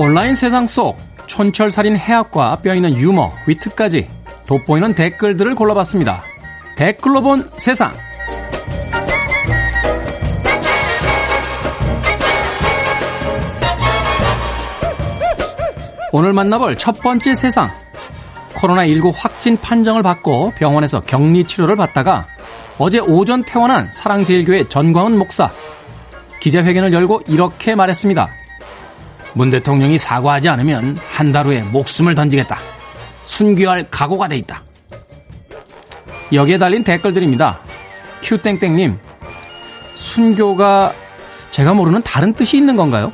온라인 0.00 0.36
세상 0.36 0.68
속 0.68 0.96
촌철살인 1.26 1.96
해학과 1.96 2.54
뼈있는 2.62 2.96
유머, 2.96 3.32
위트까지 3.48 4.08
돋보이는 4.46 4.94
댓글들을 4.94 5.56
골라봤습니다. 5.56 6.22
댓글로 6.76 7.20
본 7.20 7.50
세상. 7.56 7.92
오늘 16.12 16.32
만나볼 16.32 16.78
첫 16.78 17.00
번째 17.02 17.34
세상. 17.34 17.68
코로나19 18.54 19.12
확진 19.16 19.56
판정을 19.56 20.04
받고 20.04 20.52
병원에서 20.56 21.00
격리 21.00 21.42
치료를 21.42 21.74
받다가 21.74 22.26
어제 22.78 23.00
오전 23.00 23.44
퇴원한 23.44 23.90
사랑제일교회 23.92 24.68
전광훈 24.68 25.18
목사. 25.18 25.50
기자회견을 26.40 26.92
열고 26.92 27.22
이렇게 27.26 27.74
말했습니다. 27.74 28.37
문 29.34 29.50
대통령이 29.50 29.98
사과하지 29.98 30.48
않으면 30.48 30.98
한 31.10 31.32
달 31.32 31.46
후에 31.46 31.62
목숨을 31.62 32.14
던지겠다. 32.14 32.58
순교할 33.24 33.88
각오가 33.90 34.26
돼 34.28 34.36
있다. 34.36 34.62
여기에 36.32 36.58
달린 36.58 36.84
댓글들입니다. 36.84 37.60
큐땡땡님, 38.22 38.98
순교가 39.94 40.92
제가 41.50 41.74
모르는 41.74 42.02
다른 42.02 42.32
뜻이 42.34 42.56
있는 42.56 42.76
건가요? 42.76 43.12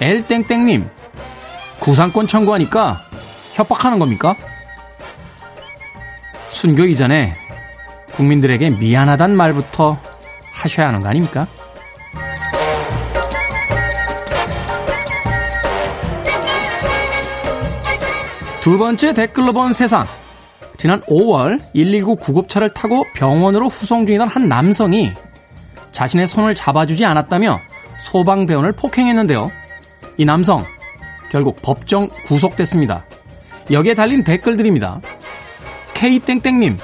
L땡땡님, 0.00 0.88
구상권 1.80 2.26
청구하니까 2.26 3.00
협박하는 3.54 3.98
겁니까? 3.98 4.34
순교 6.48 6.84
이전에 6.86 7.34
국민들에게 8.14 8.70
미안하단 8.70 9.36
말부터 9.36 9.98
하셔야 10.52 10.88
하는 10.88 11.00
거 11.02 11.08
아닙니까? 11.08 11.46
두 18.64 18.78
번째 18.78 19.12
댓글로 19.12 19.52
본 19.52 19.74
세상. 19.74 20.06
지난 20.78 21.02
5월 21.02 21.60
119 21.74 22.16
구급차를 22.16 22.70
타고 22.70 23.04
병원으로 23.14 23.68
후송 23.68 24.06
중이던 24.06 24.26
한 24.26 24.48
남성이 24.48 25.12
자신의 25.92 26.26
손을 26.26 26.54
잡아주지 26.54 27.04
않았다며 27.04 27.60
소방대원을 28.00 28.72
폭행했는데요. 28.72 29.52
이 30.16 30.24
남성, 30.24 30.64
결국 31.28 31.60
법정 31.60 32.08
구속됐습니다. 32.26 33.04
여기에 33.70 33.92
달린 33.92 34.24
댓글들입니다. 34.24 34.98
K땡땡님, 35.92 36.78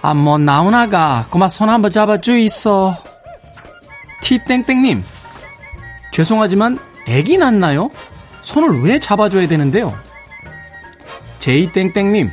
아, 0.00 0.14
뭐, 0.14 0.38
나오나가, 0.38 1.26
그만 1.28 1.48
손 1.48 1.70
한번 1.70 1.90
잡아주 1.90 2.38
있어. 2.38 2.96
T땡땡님, 4.22 5.02
죄송하지만, 6.12 6.78
애기 7.08 7.36
낳나요? 7.36 7.90
손을 8.42 8.82
왜 8.82 9.00
잡아줘야 9.00 9.48
되는데요? 9.48 9.92
제이땡땡님, 11.44 12.30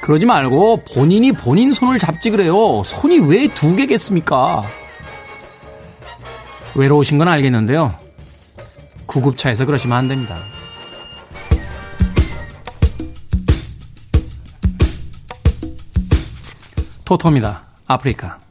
그러지 0.00 0.26
말고 0.26 0.84
본인이 0.94 1.32
본인 1.32 1.72
손을 1.72 1.98
잡지 1.98 2.30
그래요. 2.30 2.84
손이 2.84 3.18
왜 3.18 3.48
두 3.48 3.74
개겠습니까? 3.74 4.62
외로우신 6.76 7.18
건 7.18 7.26
알겠는데요. 7.26 7.92
구급차에서 9.06 9.64
그러시면 9.66 9.98
안 9.98 10.06
됩니다. 10.06 10.38
토토입니다. 17.04 17.64
아프리카. 17.88 18.41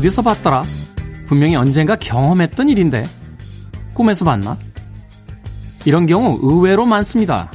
어디서 0.00 0.22
봤더라? 0.22 0.62
분명히 1.26 1.56
언젠가 1.56 1.94
경험했던 1.94 2.70
일인데 2.70 3.04
꿈에서 3.92 4.24
봤나? 4.24 4.56
이런 5.84 6.06
경우 6.06 6.38
의외로 6.42 6.86
많습니다. 6.86 7.50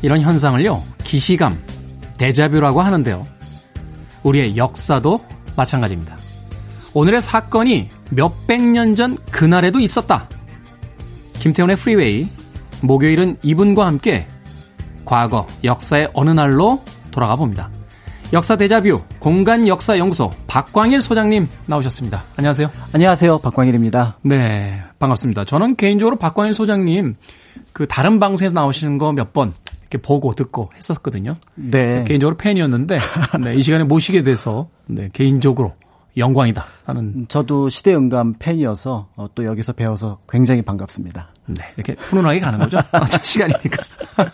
이런 0.00 0.20
현상을요, 0.20 0.80
기시감, 1.02 1.58
데자뷰라고 2.16 2.80
하는데요. 2.80 3.26
우리의 4.22 4.56
역사도 4.56 5.20
마찬가지입니다. 5.56 6.16
오늘의 6.94 7.20
사건이 7.20 7.88
몇백 8.10 8.62
년 8.62 8.94
전 8.94 9.16
그날에도 9.32 9.80
있었다. 9.80 10.28
김태훈의 11.40 11.74
프리웨이, 11.74 12.28
목요일은 12.82 13.38
이분과 13.42 13.84
함께 13.84 14.28
과거, 15.04 15.48
역사의 15.64 16.10
어느 16.14 16.30
날로 16.30 16.80
돌아가 17.10 17.34
봅니다. 17.34 17.68
역사 18.34 18.56
대자뷰 18.56 19.00
공간 19.20 19.66
역사 19.68 19.96
연구소 19.96 20.30
박광일 20.48 21.00
소장님 21.00 21.48
나오셨습니다. 21.66 22.22
안녕하세요. 22.36 22.68
안녕하세요. 22.92 23.38
박광일입니다. 23.38 24.18
네, 24.22 24.82
반갑습니다. 24.98 25.44
저는 25.44 25.76
개인적으로 25.76 26.16
박광일 26.16 26.52
소장님 26.54 27.14
그 27.72 27.86
다른 27.86 28.18
방송에서 28.18 28.52
나오시는 28.52 28.98
거 28.98 29.12
몇 29.12 29.32
번 29.32 29.52
이렇게 29.82 29.98
보고 29.98 30.32
듣고 30.34 30.70
했었거든요. 30.76 31.36
네. 31.54 32.02
개인적으로 32.04 32.36
팬이었는데 32.36 32.98
네, 33.44 33.54
이 33.54 33.62
시간에 33.62 33.84
모시게 33.84 34.24
돼서 34.24 34.68
네, 34.86 35.08
개인적으로 35.12 35.72
영광이다 36.16 36.64
하는 36.84 37.26
저도 37.28 37.68
시대음감 37.68 38.34
팬이어서 38.38 39.08
어, 39.16 39.26
또 39.34 39.44
여기서 39.44 39.72
배워서 39.72 40.18
굉장히 40.28 40.62
반갑습니다. 40.62 41.30
네, 41.46 41.62
이렇게 41.76 41.94
훈훈하게 41.98 42.40
가는 42.40 42.58
거죠. 42.58 42.78
어차 42.92 43.22
시간이니까. 43.22 43.82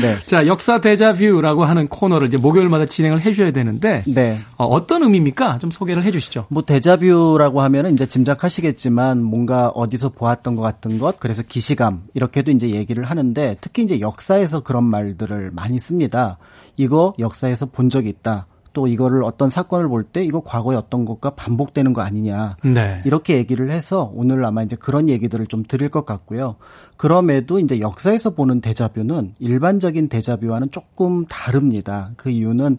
네. 0.00 0.16
자, 0.26 0.46
역사 0.46 0.80
대자뷰라고 0.80 1.64
하는 1.64 1.88
코너를 1.88 2.28
이제 2.28 2.36
목요일마다 2.38 2.86
진행을 2.86 3.20
해줘야 3.20 3.50
되는데 3.50 4.02
네. 4.06 4.40
어, 4.56 4.86
떤 4.86 5.02
의미입니까? 5.02 5.58
좀 5.58 5.70
소개를 5.70 6.02
해주시죠. 6.04 6.46
뭐 6.48 6.62
데자뷰라고 6.62 7.60
하면은 7.62 7.92
이제 7.92 8.06
짐작하시겠지만 8.06 9.22
뭔가 9.22 9.68
어디서 9.68 10.10
보았던 10.10 10.54
것 10.54 10.62
같은 10.62 10.98
것 10.98 11.20
그래서 11.20 11.42
기시감 11.42 12.04
이렇게도 12.14 12.52
이제 12.52 12.70
얘기를 12.70 13.04
하는데 13.04 13.56
특히 13.60 13.82
이제 13.82 14.00
역사에서 14.00 14.60
그런 14.60 14.84
말들을 14.84 15.50
많이 15.52 15.78
씁니다. 15.78 16.38
이거 16.76 17.14
역사에서 17.18 17.66
본 17.66 17.90
적이 17.90 18.08
있다. 18.10 18.46
또 18.74 18.86
이거를 18.86 19.24
어떤 19.24 19.48
사건을 19.48 19.88
볼 19.88 20.04
때 20.12 20.22
이거 20.22 20.40
과거에 20.40 20.76
어떤 20.76 21.06
것과 21.06 21.30
반복되는 21.30 21.94
거 21.94 22.02
아니냐. 22.02 22.56
네. 22.62 23.00
이렇게 23.06 23.36
얘기를 23.36 23.70
해서 23.70 24.12
오늘 24.14 24.44
아마 24.44 24.62
이제 24.62 24.76
그런 24.76 25.08
얘기들을 25.08 25.46
좀 25.46 25.62
드릴 25.66 25.88
것 25.88 26.04
같고요. 26.04 26.56
그럼에도 26.98 27.58
이제 27.58 27.80
역사에서 27.80 28.30
보는 28.30 28.60
데자뷰는 28.60 29.34
일반적인 29.38 30.08
데자뷰와는 30.08 30.70
조금 30.70 31.24
다릅니다. 31.26 32.10
그 32.16 32.28
이유는 32.28 32.76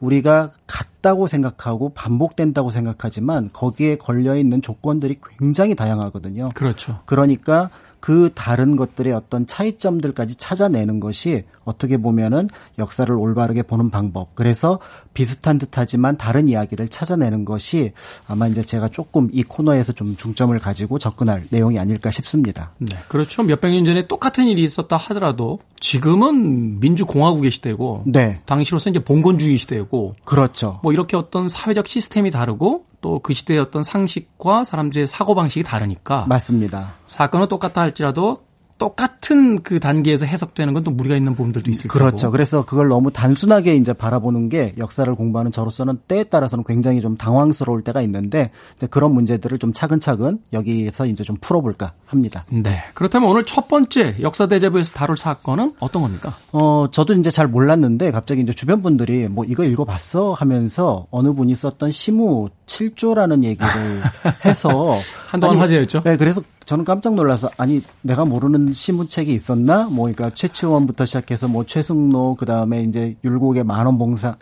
우리가 0.00 0.50
같다고 0.66 1.26
생각하고 1.26 1.90
반복된다고 1.90 2.70
생각하지만 2.70 3.50
거기에 3.52 3.96
걸려 3.96 4.36
있는 4.36 4.62
조건들이 4.62 5.18
굉장히 5.38 5.74
다양하거든요. 5.74 6.50
그렇죠. 6.54 7.00
그러니까 7.06 7.70
그 8.00 8.30
다른 8.34 8.76
것들의 8.76 9.12
어떤 9.12 9.46
차이점들까지 9.46 10.36
찾아내는 10.36 11.00
것이 11.00 11.44
어떻게 11.68 11.98
보면은 11.98 12.48
역사를 12.78 13.12
올바르게 13.14 13.62
보는 13.62 13.90
방법. 13.90 14.34
그래서 14.34 14.80
비슷한 15.14 15.58
듯하지만 15.58 16.16
다른 16.16 16.48
이야기를 16.48 16.88
찾아내는 16.88 17.44
것이 17.44 17.92
아마 18.26 18.48
이제 18.48 18.62
제가 18.62 18.88
조금 18.88 19.28
이 19.32 19.42
코너에서 19.42 19.92
좀 19.92 20.16
중점을 20.16 20.58
가지고 20.58 20.98
접근할 20.98 21.44
내용이 21.50 21.78
아닐까 21.78 22.10
싶습니다. 22.10 22.72
네. 22.78 22.96
그렇죠. 23.08 23.42
몇백 23.42 23.72
년 23.72 23.84
전에 23.84 24.06
똑같은 24.06 24.46
일이 24.46 24.64
있었다 24.64 24.96
하더라도 24.96 25.60
지금은 25.80 26.80
민주공화국의 26.80 27.50
시대고 27.50 28.04
네. 28.06 28.40
당시로서 28.46 28.90
이제 28.90 28.98
봉건주의 28.98 29.58
시대고 29.58 30.16
그렇죠. 30.24 30.80
뭐 30.82 30.92
이렇게 30.92 31.16
어떤 31.16 31.48
사회적 31.48 31.86
시스템이 31.86 32.30
다르고 32.30 32.84
또 33.00 33.18
그 33.28 33.34
시대의 33.34 33.60
어떤 33.60 33.82
상식과 33.82 34.64
사람들의 34.64 35.06
사고 35.06 35.34
방식이 35.34 35.62
다르니까 35.62 36.24
맞습니다. 36.28 36.94
사건은 37.04 37.48
똑같다 37.48 37.80
할지라도 37.80 38.38
똑같은 38.78 39.62
그 39.62 39.80
단계에서 39.80 40.24
해석되는 40.26 40.72
건 40.74 40.78
또 40.88 40.90
무리가 40.92 41.16
있는 41.16 41.34
부분들도 41.34 41.70
있을 41.70 41.88
거고. 41.88 41.98
그렇죠. 41.98 42.30
그래서 42.30 42.64
그걸 42.64 42.88
너무 42.88 43.10
단순하게 43.10 43.76
이제 43.76 43.92
바라보는 43.92 44.48
게 44.48 44.74
역사를 44.78 45.12
공부하는 45.14 45.52
저로서는 45.52 45.98
때에 46.08 46.24
따라서는 46.24 46.64
굉장히 46.66 47.00
좀 47.00 47.16
당황스러울 47.16 47.82
때가 47.82 48.00
있는데 48.02 48.50
그런 48.90 49.12
문제들을 49.12 49.58
좀 49.58 49.72
차근차근 49.72 50.38
여기에서 50.52 51.06
이제 51.06 51.24
좀 51.24 51.36
풀어볼까 51.40 51.92
합니다. 52.06 52.44
네. 52.50 52.82
그렇다면 52.94 53.28
오늘 53.28 53.44
첫 53.44 53.68
번째 53.68 54.16
역사 54.20 54.46
대자부에서 54.46 54.92
다룰 54.94 55.16
사건은 55.16 55.74
어떤 55.80 56.02
겁니까? 56.02 56.34
어, 56.52 56.86
저도 56.90 57.14
이제 57.14 57.30
잘 57.30 57.48
몰랐는데 57.48 58.10
갑자기 58.10 58.40
이제 58.42 58.52
주변 58.52 58.82
분들이 58.82 59.28
뭐 59.28 59.44
이거 59.44 59.64
읽어봤어 59.64 60.32
하면서 60.32 61.06
어느 61.10 61.32
분이 61.32 61.54
썼던 61.54 61.90
시무 61.90 62.48
7조라는 62.66 63.44
얘기를 63.44 63.68
해서 64.44 64.98
한동안 65.26 65.56
아니, 65.56 65.60
화제였죠. 65.60 66.02
네, 66.02 66.16
그래서 66.16 66.40
저는 66.68 66.84
깜짝 66.84 67.14
놀라서 67.14 67.48
아니 67.56 67.80
내가 68.02 68.26
모르는 68.26 68.74
신문책이 68.74 69.32
있었나? 69.32 69.84
뭐 69.84 70.12
그러니까 70.12 70.28
최치원부터 70.28 71.06
시작해서 71.06 71.48
뭐 71.48 71.64
최승로 71.64 72.34
그다음에 72.34 72.82
이제 72.82 73.16
율곡의 73.24 73.64
만원 73.64 73.96
봉사 73.96 74.36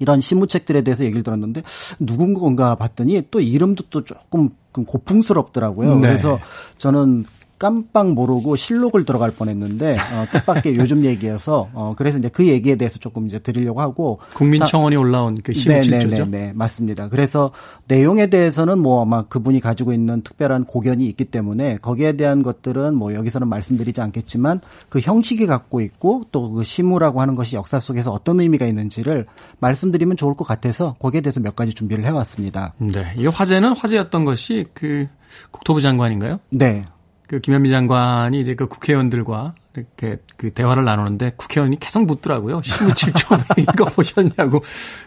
이런 0.00 0.20
신문책들에 0.20 0.82
대해서 0.82 1.04
얘기를 1.04 1.22
들었는데 1.22 1.62
누군 2.00 2.34
건가 2.34 2.74
봤더니 2.74 3.28
또 3.30 3.40
이름도 3.40 3.84
또 3.90 4.02
조금 4.02 4.50
고풍스럽더라고요. 4.72 5.94
네. 5.94 6.00
그래서 6.00 6.40
저는 6.78 7.26
깜빡 7.58 8.12
모르고 8.12 8.56
실록을 8.56 9.04
들어갈 9.04 9.30
뻔했는데 9.30 9.92
어, 9.92 10.26
뜻밖의 10.32 10.74
요즘 10.78 11.04
얘기여서 11.04 11.68
어, 11.72 11.94
그래서 11.96 12.18
이제 12.18 12.28
그 12.28 12.46
얘기에 12.46 12.76
대해서 12.76 12.98
조금 12.98 13.26
이제 13.26 13.38
드리려고 13.38 13.80
하고 13.80 14.18
국민청원이 14.34 14.96
올라온 14.96 15.36
그 15.42 15.52
네, 15.52 15.74
네, 15.74 15.82
시민칠조죠. 15.82 16.24
네, 16.26 16.38
네, 16.38 16.52
맞습니다. 16.54 17.08
그래서 17.08 17.52
내용에 17.86 18.28
대해서는 18.30 18.78
뭐 18.78 19.02
아마 19.02 19.22
그분이 19.22 19.60
가지고 19.60 19.92
있는 19.92 20.22
특별한 20.22 20.64
고견이 20.64 21.06
있기 21.06 21.26
때문에 21.26 21.78
거기에 21.78 22.12
대한 22.12 22.42
것들은 22.42 22.94
뭐 22.94 23.14
여기서는 23.14 23.48
말씀드리지 23.48 24.00
않겠지만 24.00 24.60
그 24.88 25.00
형식이 25.00 25.46
갖고 25.46 25.80
있고 25.80 26.24
또 26.32 26.48
그 26.58 26.64
시무라고 26.64 27.20
하는 27.20 27.34
것이 27.34 27.56
역사 27.56 27.78
속에서 27.78 28.12
어떤 28.12 28.40
의미가 28.40 28.66
있는지를 28.66 29.26
말씀드리면 29.60 30.16
좋을 30.16 30.34
것 30.34 30.44
같아서 30.44 30.94
거기에 30.98 31.20
대해서 31.20 31.40
몇 31.40 31.54
가지 31.54 31.72
준비를 31.72 32.04
해왔습니다. 32.04 32.74
네. 32.78 33.14
이 33.16 33.26
화제는 33.26 33.76
화제였던 33.76 34.24
것이 34.24 34.66
그 34.74 35.06
국토부 35.50 35.80
장관인가요? 35.80 36.40
네. 36.50 36.84
그 37.28 37.40
김현미 37.40 37.70
장관이 37.70 38.40
이제 38.40 38.54
그 38.54 38.66
국회의원들과 38.66 39.54
이렇게 39.76 40.16
그 40.38 40.50
대화를 40.50 40.84
나누는데 40.84 41.34
국회의원이 41.36 41.78
계속 41.78 42.06
묻더라고요. 42.06 42.60
17조 42.64 43.58
이거 43.58 43.84
보셨냐고. 43.84 44.62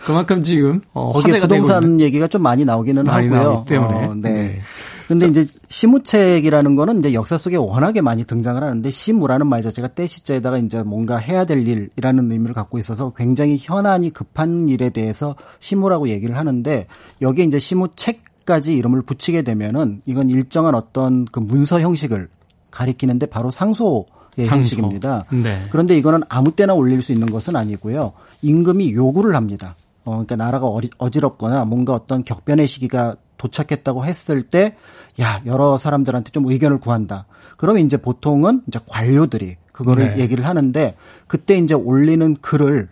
그만큼 0.05 0.43
지금 0.43 0.81
어, 0.93 1.11
화제가 1.11 1.47
부동산. 1.47 1.99
얘기가 1.99 2.27
좀 2.27 2.43
많이 2.43 2.63
나오기는 2.63 3.03
많이 3.03 3.27
하고요. 3.27 3.65
때문에. 3.67 4.05
어, 4.05 4.15
네. 4.15 4.31
네. 4.31 4.59
근데 5.07 5.27
이제 5.27 5.45
시무책이라는 5.67 6.75
거는 6.75 6.99
이제 6.99 7.13
역사 7.13 7.37
속에 7.37 7.57
워낙에 7.57 7.99
많이 7.99 8.23
등장을 8.23 8.63
하는데 8.63 8.89
시무라는 8.89 9.45
말 9.47 9.61
자체가 9.61 9.89
때 9.89 10.07
시자에다가 10.07 10.57
이제 10.59 10.83
뭔가 10.83 11.17
해야 11.17 11.43
될 11.43 11.67
일이라는 11.67 12.31
의미를 12.31 12.53
갖고 12.53 12.77
있어서 12.77 13.11
굉장히 13.17 13.57
현안이 13.59 14.11
급한 14.11 14.69
일에 14.69 14.89
대해서 14.89 15.35
시무라고 15.59 16.07
얘기를 16.07 16.37
하는데 16.37 16.87
여기에 17.21 17.43
이제 17.43 17.59
시무책 17.59 18.30
까지 18.45 18.75
이름을 18.75 19.03
붙이게 19.03 19.41
되면은 19.43 20.01
이건 20.05 20.29
일정한 20.29 20.75
어떤 20.75 21.25
그 21.25 21.39
문서 21.39 21.79
형식을 21.79 22.29
가리키는데 22.71 23.27
바로 23.27 23.51
상소의 23.51 24.05
상소. 24.39 24.55
형식입니다. 24.55 25.25
네. 25.31 25.67
그런데 25.71 25.97
이거는 25.97 26.21
아무 26.29 26.51
때나 26.55 26.73
올릴 26.73 27.01
수 27.01 27.11
있는 27.11 27.29
것은 27.29 27.55
아니고요. 27.55 28.13
임금이 28.41 28.93
요구를 28.93 29.35
합니다. 29.35 29.75
어, 30.03 30.11
그러니까 30.11 30.35
나라가 30.35 30.67
어리, 30.67 30.89
어지럽거나 30.97 31.65
뭔가 31.65 31.93
어떤 31.93 32.23
격변의 32.23 32.67
시기가 32.67 33.17
도착했다고 33.37 34.05
했을 34.05 34.43
때, 34.43 34.75
야, 35.19 35.41
여러 35.45 35.77
사람들한테 35.77 36.31
좀 36.31 36.47
의견을 36.47 36.79
구한다. 36.79 37.25
그러면 37.57 37.85
이제 37.85 37.97
보통은 37.97 38.61
이제 38.67 38.79
관료들이 38.87 39.57
그거를 39.71 40.15
네. 40.15 40.21
얘기를 40.21 40.45
하는데, 40.45 40.95
그때 41.27 41.57
이제 41.57 41.73
올리는 41.73 42.35
글을 42.41 42.89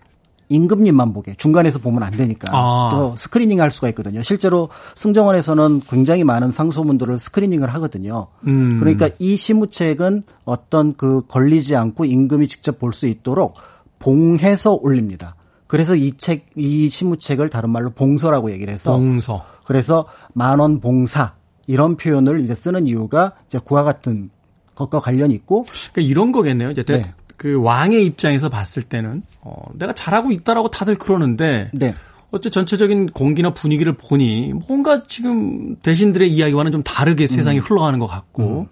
임금님만 0.49 1.13
보게 1.13 1.35
중간에서 1.35 1.79
보면 1.79 2.03
안 2.03 2.11
되니까 2.11 2.49
아. 2.51 2.89
또 2.91 3.15
screening 3.15 3.61
할 3.61 3.71
수가 3.71 3.89
있거든요. 3.89 4.21
실제로 4.23 4.69
승정원에서는 4.95 5.81
굉장히 5.89 6.23
많은 6.23 6.51
상소문들을 6.51 7.17
screening을 7.19 7.73
하거든요. 7.75 8.27
음. 8.47 8.79
그러니까 8.79 9.09
이 9.19 9.35
시무책은 9.35 10.23
어떤 10.45 10.95
그 10.95 11.21
걸리지 11.27 11.75
않고 11.75 12.05
임금이 12.05 12.47
직접 12.47 12.79
볼 12.79 12.89
수 12.93 13.05
있도록 13.07 13.53
봉해서 13.99 14.73
올립니다. 14.73 15.35
그래서 15.67 15.95
이 15.95 16.13
책, 16.13 16.47
이 16.55 16.89
시무책을 16.89 17.49
다른 17.49 17.69
말로 17.69 17.91
봉사라고 17.91 18.51
얘기를 18.51 18.73
해서 18.73 18.91
봉사. 18.93 19.45
그래서 19.65 20.05
만언 20.33 20.79
봉사 20.79 21.33
이런 21.67 21.95
표현을 21.95 22.41
이제 22.41 22.55
쓰는 22.55 22.87
이유가 22.87 23.33
이제 23.47 23.59
그와 23.63 23.83
같은 23.83 24.31
것과 24.73 24.99
관련이 24.99 25.33
있고 25.35 25.65
그러니까 25.93 26.01
이런 26.09 26.31
거겠네요. 26.31 26.71
이제 26.71 26.83
네. 26.83 27.01
그 27.39 27.55
왕의 27.61 28.05
입장에서 28.05 28.49
봤을 28.49 28.83
때는 28.83 29.23
어, 29.39 29.63
내가 29.73 29.93
잘하고 29.93 30.33
있다라고 30.33 30.69
다들 30.71 30.95
그러는데 30.95 31.71
네. 31.73 31.95
어째 32.31 32.49
전체적인 32.49 33.11
공기나 33.11 33.53
분위기를 33.53 33.93
보니 33.93 34.51
뭔가 34.67 35.03
지금 35.03 35.77
대신들의 35.77 36.29
이야기와는 36.31 36.73
좀 36.73 36.83
다르게 36.83 37.27
세상이 37.27 37.59
흘러가는 37.59 37.97
것 37.97 38.07
같고 38.07 38.67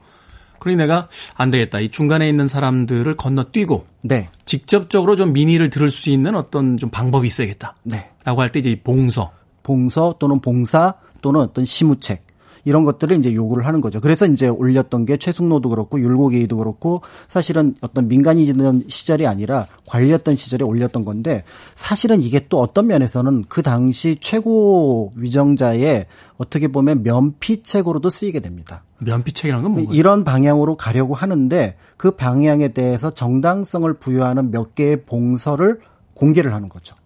그러니 0.60 0.76
내가 0.76 1.08
안 1.34 1.50
되겠다. 1.50 1.80
이 1.80 1.88
중간에 1.88 2.28
있는 2.28 2.50
사람들을 2.50 3.16
건너뛰고 3.16 3.86
네. 4.02 4.28
직접적으로 4.44 5.16
좀 5.16 5.32
민의를 5.32 5.70
들을 5.70 5.90
수 5.90 6.10
있는 6.10 6.36
어떤 6.36 6.78
좀 6.78 6.90
방법이 6.90 7.26
있어야겠다. 7.26 7.76
네. 7.84 8.10
라고 8.26 8.42
할 8.42 8.52
때 8.52 8.60
이제 8.60 8.70
이 8.72 8.76
봉서. 8.82 9.32
봉서 9.64 10.18
또는 10.20 10.42
봉사 10.42 10.96
또는 11.22 11.40
어떤 11.40 11.64
시무책 11.64 12.27
이런 12.68 12.84
것들을 12.84 13.18
이제 13.18 13.34
요구를 13.34 13.66
하는 13.66 13.80
거죠. 13.80 14.02
그래서 14.02 14.26
이제 14.26 14.50
올렸던 14.50 15.06
게 15.06 15.16
최승로도 15.16 15.70
그렇고 15.70 16.02
율곡이도 16.02 16.58
그렇고 16.58 17.02
사실은 17.30 17.76
어떤 17.80 18.10
민간이던 18.10 18.84
시절이 18.90 19.26
아니라 19.26 19.68
관리였던 19.86 20.36
시절에 20.36 20.66
올렸던 20.66 21.06
건데 21.06 21.46
사실은 21.76 22.22
이게 22.22 22.46
또 22.50 22.60
어떤 22.60 22.88
면에서는 22.88 23.46
그 23.48 23.62
당시 23.62 24.18
최고 24.20 25.14
위정자의 25.16 26.08
어떻게 26.36 26.68
보면 26.68 27.04
면피책으로도 27.04 28.10
쓰이게 28.10 28.42
됩니다. 28.42 28.84
면피책이라는 29.00 29.64
건 29.64 29.72
뭔가요? 29.72 29.96
이런 29.96 30.26
방향으로 30.26 30.76
가려고 30.76 31.16
하는데 31.16 31.78
그 31.96 32.12
방향에 32.12 32.74
대해서 32.74 33.12
정당성을 33.12 33.94
부여하는 33.94 34.52
몇 34.52 34.76
개의 34.76 35.06
봉서를 35.06 35.80
공개를 36.16 36.54
하는 36.54 36.68
거죠. 36.68 36.98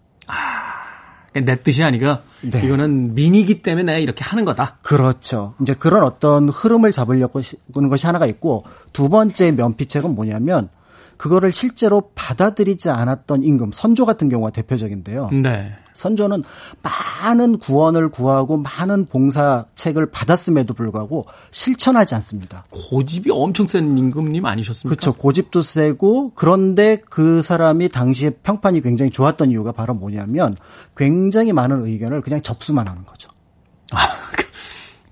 내 1.32 1.56
뜻이 1.56 1.82
아니라 1.82 2.20
네. 2.42 2.60
이거는 2.64 3.14
민이기 3.14 3.62
때문에 3.62 3.84
내가 3.84 3.98
이렇게 3.98 4.24
하는 4.24 4.44
거다. 4.44 4.76
그렇죠. 4.82 5.54
이제 5.60 5.74
그런 5.74 6.02
어떤 6.04 6.48
흐름을 6.48 6.92
잡으려고 6.92 7.40
하는 7.74 7.88
것이 7.88 8.06
하나가 8.06 8.26
있고 8.26 8.64
두 8.92 9.08
번째 9.08 9.52
면피책은 9.52 10.14
뭐냐면 10.14 10.68
그거를 11.16 11.52
실제로 11.52 12.10
받아들이지 12.14 12.90
않았던 12.90 13.42
임금, 13.44 13.70
선조 13.72 14.06
같은 14.06 14.28
경우가 14.28 14.50
대표적인데요. 14.50 15.30
네. 15.30 15.76
선조는 15.94 16.42
많은 16.82 17.58
구원을 17.58 18.08
구하고 18.08 18.56
많은 18.56 19.06
봉사책을 19.06 20.10
받았음에도 20.10 20.74
불구하고 20.74 21.26
실천하지 21.50 22.14
않습니다. 22.16 22.64
고집이 22.70 23.30
엄청 23.30 23.66
센 23.66 23.96
임금님 23.96 24.44
아니셨습니까? 24.44 24.96
그렇죠. 24.96 25.16
고집도 25.16 25.62
세고 25.62 26.32
그런데 26.34 26.98
그 27.08 27.42
사람이 27.42 27.90
당시에 27.90 28.30
평판이 28.30 28.80
굉장히 28.80 29.10
좋았던 29.10 29.50
이유가 29.50 29.72
바로 29.72 29.94
뭐냐면 29.94 30.56
굉장히 30.96 31.52
많은 31.52 31.84
의견을 31.84 32.22
그냥 32.22 32.42
접수만 32.42 32.88
하는 32.88 33.04
거죠. 33.04 33.30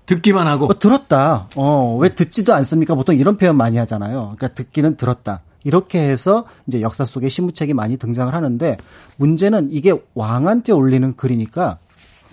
듣기만 0.07 0.47
하고 0.47 0.65
어, 0.65 0.77
들었다. 0.77 1.47
어, 1.55 1.95
왜 1.97 2.13
듣지도 2.13 2.53
않습니까? 2.53 2.95
보통 2.95 3.15
이런 3.15 3.37
표현 3.37 3.55
많이 3.55 3.77
하잖아요. 3.77 4.33
그러니까 4.35 4.49
듣기는 4.49 4.97
들었다. 4.97 5.41
이렇게 5.63 5.99
해서 5.99 6.45
이제 6.67 6.81
역사 6.81 7.05
속에 7.05 7.29
시무책이 7.29 7.73
많이 7.73 7.97
등장을 7.97 8.33
하는데 8.33 8.77
문제는 9.17 9.69
이게 9.71 9.93
왕한테 10.13 10.71
올리는 10.71 11.15
글이니까 11.15 11.79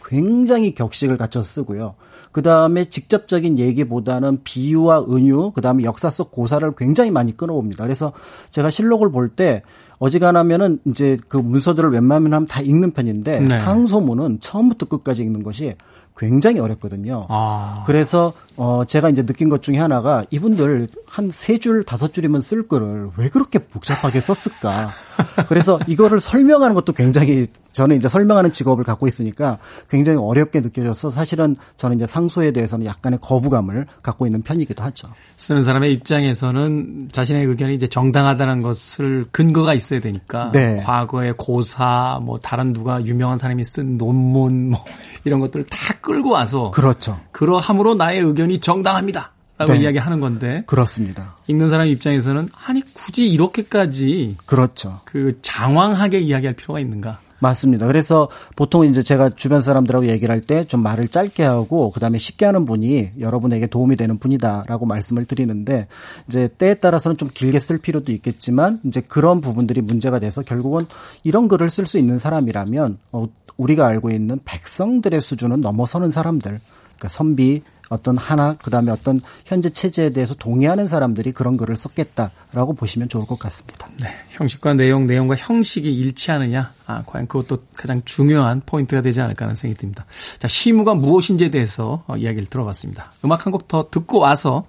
굉장히 0.05 0.75
격식을 0.75 1.17
갖춰 1.17 1.43
쓰고요. 1.43 1.95
그 2.33 2.43
다음에 2.43 2.85
직접적인 2.87 3.59
얘기보다는 3.59 4.41
비유와 4.45 5.07
은유, 5.09 5.53
그 5.55 5.61
다음에 5.61 5.85
역사 5.85 6.11
속 6.11 6.31
고사를 6.31 6.71
굉장히 6.77 7.11
많이 7.11 7.37
끊어옵니다. 7.37 7.85
그래서 7.85 8.13
제가 8.51 8.71
실록을 8.71 9.11
볼 9.11 9.31
때 9.35 9.63
어지간하면은 9.99 10.79
이제 10.87 11.19
그 11.29 11.37
문서들을 11.37 11.91
웬만하면 11.91 12.33
하면 12.33 12.47
다 12.47 12.61
읽는 12.61 12.93
편인데 12.93 13.41
네. 13.41 13.59
상소문은 13.59 14.41
처음부터 14.41 14.87
끝까지 14.87 15.23
읽는 15.23 15.43
것이 15.43 15.75
굉장히 16.19 16.59
어렵거든요. 16.61 17.27
아. 17.29 17.85
그래서 17.87 18.33
어 18.57 18.85
제가 18.85 19.09
이제 19.09 19.25
느낀 19.25 19.49
것 19.49 19.63
중에 19.63 19.79
하나가 19.79 20.25
이분들 20.31 20.89
한 21.07 21.31
세 21.31 21.59
줄 21.59 21.85
다섯 21.85 22.13
줄이면 22.13 22.41
쓸 22.41 22.67
글을 22.67 23.11
왜 23.17 23.29
그렇게 23.29 23.59
복잡하게 23.61 24.21
썼을까? 24.21 24.91
그래서 25.49 25.79
이거를 25.87 26.21
설명하는 26.21 26.75
것도 26.75 26.93
굉장히 26.93 27.47
저는 27.73 27.97
이제 27.97 28.09
설명하는 28.09 28.53
직업을 28.53 28.85
갖고 28.85 29.07
있으니까 29.07 29.59
굉장히 29.89 30.19
어렵게 30.19 30.61
느껴져서 30.61 31.11
사실은 31.11 31.57
저는 31.77 31.97
이제 31.97 32.07
상소에 32.07 32.53
대해서는 32.53 32.87
약간의 32.87 33.21
거부감을 33.23 33.87
갖고 34.03 34.27
있는 34.27 34.43
편이기도 34.43 34.83
하죠. 34.85 35.09
쓰는 35.37 35.63
사람의 35.63 35.93
입장에서는 35.93 37.09
자신의 37.13 37.45
의견이 37.47 37.75
이제 37.75 37.87
정당하다는 37.87 38.63
것을 38.63 39.25
근거가 39.31 39.75
있어야 39.75 40.01
되니까 40.01 40.51
네. 40.53 40.79
과거의 40.79 41.35
고사 41.37 42.21
뭐 42.23 42.39
다른 42.39 42.73
누가 42.73 43.05
유명한 43.05 43.39
사람이 43.39 43.63
쓴 43.65 43.97
논문 43.97 44.71
뭐 44.71 44.85
이런 45.25 45.41
것들을 45.41 45.67
다 45.67 45.95
끌고 46.01 46.31
와서 46.31 46.71
그렇죠. 46.73 47.21
그러함으로 47.33 47.95
나의 47.95 48.21
의견이 48.21 48.61
정당합니다. 48.61 49.33
라고 49.59 49.73
네. 49.73 49.81
이야기하는 49.81 50.21
건데 50.21 50.63
그렇습니다. 50.67 51.37
읽는 51.49 51.69
사람 51.69 51.89
입장에서는 51.89 52.49
아니 52.67 52.81
굳이 52.95 53.29
이렇게까지 53.29 54.37
그렇죠. 54.47 55.01
그 55.05 55.41
장황하게 55.43 56.21
이야기할 56.21 56.55
필요가 56.55 56.79
있는가? 56.79 57.19
맞습니다. 57.41 57.87
그래서 57.87 58.29
보통 58.57 58.85
이제 58.87 59.03
제가 59.03 59.31
주변 59.31 59.63
사람들하고 59.63 60.07
얘기를 60.09 60.33
할 60.33 60.41
때 60.47 60.65
좀 60.65 60.83
말을 60.83 61.09
짧게 61.09 61.43
하고 61.45 61.91
그다음에 61.91 62.19
쉽게 62.19 62.45
하는 62.47 62.65
분이 62.65 63.11
여러분에게 63.21 63.67
도움이 63.69 63.97
되는 63.97 64.19
분이다라고 64.19 64.87
말씀을 64.87 65.25
드리는데 65.25 65.87
이제 66.29 66.49
때에 66.59 66.75
따라서는 66.75 67.17
좀 67.17 67.29
길게 67.33 67.61
쓸 67.61 67.79
필요도 67.79 68.13
있겠지만 68.13 68.81
이제 68.85 69.01
그런 69.01 69.41
부분들이 69.41 69.81
문제가 69.83 70.19
돼서 70.19 70.43
결국은 70.43 70.87
이런 71.23 71.49
글을 71.49 71.71
쓸 71.71 71.87
수 71.87 71.99
있는 71.99 72.19
사람이라면 72.19 72.99
어, 73.13 73.27
우리가 73.57 73.87
알고 73.87 74.11
있는 74.11 74.39
백성들의 74.45 75.21
수준은 75.21 75.61
넘어서는 75.61 76.11
사람들, 76.11 76.61
그러니까 76.97 77.09
선비 77.09 77.63
어떤 77.89 78.17
하나 78.17 78.55
그다음에 78.55 78.91
어떤 78.93 79.21
현재 79.45 79.71
체제에 79.71 80.11
대해서 80.11 80.35
동의하는 80.35 80.89
사람들이 80.89 81.33
그런 81.33 81.57
글을 81.57 81.77
썼겠다라고 81.77 82.75
보시면 82.75 83.09
좋을 83.09 83.27
것 83.27 83.39
같습니다. 83.39 83.89
네, 84.01 84.15
형식과 84.31 84.75
내용, 84.75 85.07
내용과 85.07 85.37
형식이 85.37 85.93
일치하느냐, 85.93 86.73
아, 86.87 87.03
과연 87.07 87.27
그것도 87.27 87.65
가장 87.77 88.03
중요한 88.05 88.63
포인트가 88.65 89.01
되지 89.03 89.21
않을까 89.21 89.47
하는 89.47 89.57
생각이 89.57 89.79
듭니다. 89.81 90.05
자, 90.39 90.49
시무가 90.49 90.95
무엇인지에 90.95 91.51
대해서 91.51 92.05
어, 92.07 92.17
이야기를 92.17 92.49
들어봤습니다. 92.49 93.13
음악 93.25 93.47
한 93.47 93.53
곡 93.53 93.69
더 93.69 93.89
듣고 93.91 94.19
와서 94.19 94.65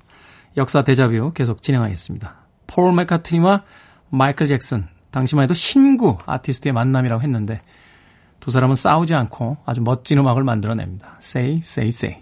역사 0.57 0.83
대자뷰 0.83 1.31
계속 1.33 1.61
진행하겠습니다. 1.61 2.35
폴 2.67 2.93
맥카트니와 2.93 3.63
마이클 4.09 4.47
잭슨, 4.47 4.87
당시만 5.11 5.43
해도 5.43 5.53
신구 5.53 6.17
아티스트의 6.25 6.73
만남이라고 6.73 7.21
했는데 7.21 7.61
두 8.39 8.51
사람은 8.51 8.75
싸우지 8.75 9.13
않고 9.13 9.57
아주 9.65 9.81
멋진 9.81 10.17
음악을 10.17 10.43
만들어냅니다. 10.43 11.17
Say, 11.21 11.59
say, 11.63 11.89
say. 11.89 12.15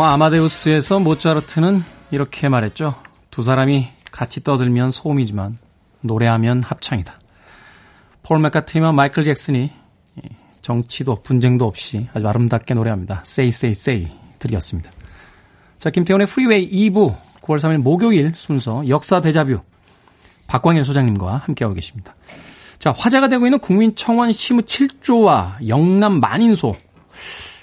영화 0.00 0.14
아마데우스에서 0.14 0.98
모차르트는 0.98 1.84
이렇게 2.10 2.48
말했죠. 2.48 2.94
두 3.30 3.42
사람이 3.42 3.90
같이 4.10 4.42
떠들면 4.42 4.90
소음이지만 4.92 5.58
노래하면 6.00 6.62
합창이다. 6.62 7.18
폴 8.22 8.38
맥카트니와 8.38 8.92
마이클 8.92 9.24
잭슨이 9.24 9.70
정치도 10.62 11.20
분쟁도 11.22 11.66
없이 11.66 12.08
아주 12.14 12.26
아름답게 12.26 12.72
노래합니다. 12.72 13.24
Say, 13.26 13.48
say, 13.48 13.72
say 13.72 14.10
들으셨습니다. 14.38 14.90
자, 15.78 15.90
김태훈의 15.90 16.28
프리웨이 16.28 16.70
2부 16.70 17.14
9월 17.42 17.58
3일 17.58 17.82
목요일 17.82 18.32
순서 18.34 18.88
역사 18.88 19.20
데자뷰 19.20 19.60
박광일 20.46 20.82
소장님과 20.82 21.42
함께하고 21.44 21.74
계십니다. 21.74 22.16
자, 22.78 22.94
화제가 22.96 23.28
되고 23.28 23.44
있는 23.44 23.58
국민청원 23.58 24.32
시무 24.32 24.62
7조와 24.62 25.68
영남 25.68 26.20
만인소 26.20 26.74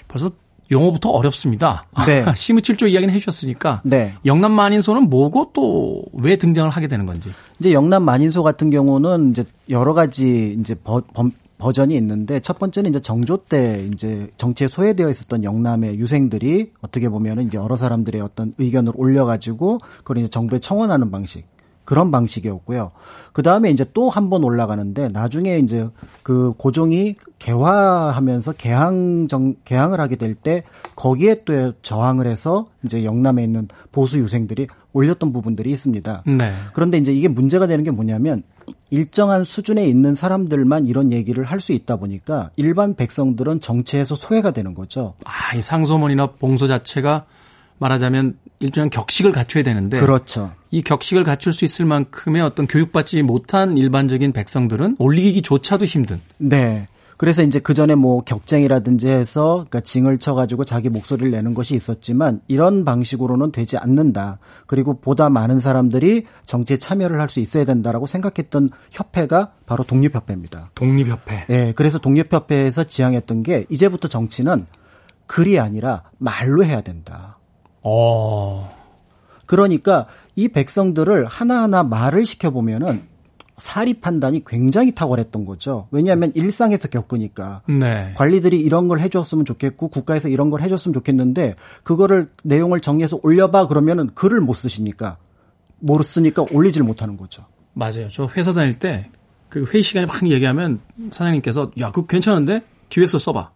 벌써 0.06 0.30
용어부터 0.70 1.10
어렵습니다. 1.10 1.84
네. 2.06 2.24
시무 2.36 2.60
7조 2.60 2.88
이야기는 2.90 3.12
해주셨으니까 3.14 3.80
네. 3.84 4.14
영남 4.26 4.52
만인소는 4.52 5.08
뭐고 5.08 5.50
또 5.54 6.02
왜 6.12 6.36
등장을 6.36 6.68
하게 6.70 6.88
되는 6.88 7.06
건지. 7.06 7.30
이제 7.60 7.72
영남 7.72 8.02
만인소 8.02 8.42
같은 8.42 8.70
경우는 8.70 9.30
이제 9.30 9.44
여러 9.70 9.94
가지 9.94 10.56
이제 10.58 10.74
버, 10.74 11.00
범- 11.14 11.32
버전이 11.58 11.94
있는데 11.96 12.38
첫 12.40 12.58
번째는 12.58 12.90
이제 12.90 13.00
정조 13.00 13.38
때 13.48 13.88
이제 13.92 14.28
정치에 14.36 14.68
소외되어 14.68 15.08
있었던 15.10 15.42
영남의 15.44 15.98
유생들이 15.98 16.70
어떻게 16.80 17.08
보면은 17.08 17.46
이제 17.48 17.56
여러 17.58 17.76
사람들의 17.76 18.20
어떤 18.20 18.52
의견을 18.58 18.92
올려가지고 18.96 19.78
그걸 19.98 20.18
이제 20.18 20.28
정부에 20.28 20.58
청원하는 20.60 21.10
방식. 21.10 21.44
그런 21.88 22.10
방식이었고요. 22.10 22.90
그 23.32 23.42
다음에 23.42 23.70
이제 23.70 23.86
또 23.94 24.10
한 24.10 24.28
번 24.28 24.44
올라가는데 24.44 25.08
나중에 25.08 25.58
이제 25.58 25.88
그 26.22 26.52
고종이 26.58 27.16
개화하면서 27.38 28.52
개항 28.52 29.26
정 29.28 29.54
개항을 29.64 29.98
하게 29.98 30.16
될 30.16 30.34
때 30.34 30.64
거기에 30.96 31.44
또 31.46 31.72
저항을 31.80 32.26
해서 32.26 32.66
이제 32.84 33.04
영남에 33.04 33.42
있는 33.42 33.68
보수 33.90 34.18
유생들이 34.18 34.66
올렸던 34.92 35.32
부분들이 35.32 35.70
있습니다. 35.70 36.24
네. 36.26 36.52
그런데 36.74 36.98
이제 36.98 37.10
이게 37.14 37.28
문제가 37.28 37.66
되는 37.66 37.84
게 37.84 37.90
뭐냐면 37.90 38.42
일정한 38.90 39.44
수준에 39.44 39.86
있는 39.86 40.14
사람들만 40.14 40.84
이런 40.86 41.10
얘기를 41.12 41.44
할 41.44 41.58
수 41.60 41.72
있다 41.72 41.96
보니까 41.96 42.50
일반 42.56 42.94
백성들은 42.94 43.60
정치에서 43.60 44.14
소외가 44.14 44.50
되는 44.50 44.74
거죠. 44.74 45.14
아, 45.24 45.56
이 45.56 45.62
상소문이나 45.62 46.32
봉소 46.32 46.66
자체가 46.66 47.24
말하자면 47.78 48.38
일정한 48.60 48.90
격식을 48.90 49.32
갖춰야 49.32 49.62
되는데 49.62 50.00
그렇죠. 50.00 50.52
이 50.70 50.82
격식을 50.82 51.24
갖출 51.24 51.52
수 51.52 51.64
있을 51.64 51.84
만큼의 51.84 52.42
어떤 52.42 52.66
교육받지 52.66 53.22
못한 53.22 53.78
일반적인 53.78 54.32
백성들은 54.32 54.96
올리기조차도 54.98 55.84
힘든. 55.84 56.20
네. 56.38 56.88
그래서 57.16 57.42
이제 57.42 57.58
그 57.58 57.74
전에 57.74 57.96
뭐 57.96 58.22
격쟁이라든지 58.22 59.08
해서 59.08 59.66
그러니까 59.68 59.80
징을 59.80 60.18
쳐가지고 60.18 60.64
자기 60.64 60.88
목소리를 60.88 61.32
내는 61.32 61.52
것이 61.52 61.74
있었지만 61.74 62.40
이런 62.46 62.84
방식으로는 62.84 63.50
되지 63.50 63.76
않는다. 63.76 64.38
그리고 64.66 65.00
보다 65.00 65.28
많은 65.28 65.58
사람들이 65.58 66.26
정치에 66.46 66.76
참여를 66.76 67.20
할 67.20 67.28
수 67.28 67.40
있어야 67.40 67.64
된다라고 67.64 68.06
생각했던 68.06 68.70
협회가 68.90 69.52
바로 69.66 69.82
독립협회입니다. 69.84 70.70
독립협회. 70.76 71.46
예, 71.50 71.72
그래서 71.76 71.98
독립협회에서 71.98 72.84
지향했던 72.84 73.42
게 73.42 73.66
이제부터 73.68 74.08
정치는 74.08 74.66
글이 75.26 75.58
아니라 75.58 76.04
말로 76.18 76.64
해야 76.64 76.80
된다. 76.80 77.37
어. 77.88 78.70
그러니까 79.46 80.06
이 80.36 80.48
백성들을 80.48 81.26
하나하나 81.26 81.82
말을 81.82 82.24
시켜보면은 82.26 83.02
사리 83.56 83.94
판단이 83.94 84.44
굉장히 84.46 84.94
탁월했던 84.94 85.44
거죠. 85.44 85.88
왜냐하면 85.90 86.30
일상에서 86.34 86.88
겪으니까. 86.88 87.62
네. 87.66 88.12
관리들이 88.14 88.60
이런 88.60 88.86
걸 88.86 89.00
해줬으면 89.00 89.44
좋겠고 89.44 89.88
국가에서 89.88 90.28
이런 90.28 90.50
걸 90.50 90.62
해줬으면 90.62 90.92
좋겠는데 90.92 91.56
그거를 91.82 92.28
내용을 92.44 92.80
정리해서 92.80 93.18
올려봐 93.22 93.66
그러면은 93.66 94.10
글을 94.14 94.40
못 94.40 94.54
쓰시니까 94.54 95.16
못 95.80 96.02
쓰니까 96.02 96.44
올리질 96.52 96.82
못하는 96.84 97.16
거죠. 97.16 97.42
맞아요. 97.74 98.08
저 98.10 98.28
회사 98.36 98.52
다닐 98.52 98.78
때 98.78 99.10
그 99.48 99.64
회의 99.72 99.82
시간에 99.82 100.06
막 100.06 100.28
얘기하면 100.28 100.80
사장님께서 101.10 101.72
야, 101.80 101.90
그거 101.90 102.06
괜찮은데? 102.06 102.62
기획서 102.88 103.18
써봐. 103.18 103.50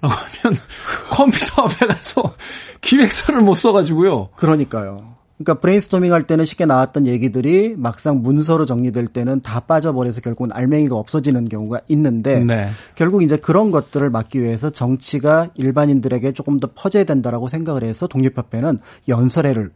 라고 0.00 0.14
하면 0.14 0.58
컴퓨터 1.10 1.62
앞에 1.62 1.86
가서 1.86 2.34
기획서를 2.80 3.40
못 3.40 3.54
써가지고요. 3.54 4.30
그러니까요. 4.36 5.16
그러니까 5.38 5.60
브레인스토밍 5.60 6.12
할 6.12 6.26
때는 6.26 6.46
쉽게 6.46 6.64
나왔던 6.64 7.06
얘기들이 7.06 7.74
막상 7.76 8.22
문서로 8.22 8.64
정리될 8.64 9.08
때는 9.08 9.42
다 9.42 9.60
빠져버려서 9.60 10.22
결국은 10.22 10.50
알맹이가 10.52 10.96
없어지는 10.96 11.48
경우가 11.48 11.80
있는데 11.88 12.40
네. 12.40 12.70
결국 12.94 13.22
이제 13.22 13.36
그런 13.36 13.70
것들을 13.70 14.08
막기 14.08 14.42
위해서 14.42 14.70
정치가 14.70 15.50
일반인들에게 15.54 16.32
조금 16.32 16.58
더 16.58 16.70
퍼져야 16.74 17.04
된다라고 17.04 17.48
생각을 17.48 17.84
해서 17.84 18.06
독립협회는 18.06 18.78
연설회를 19.08 19.72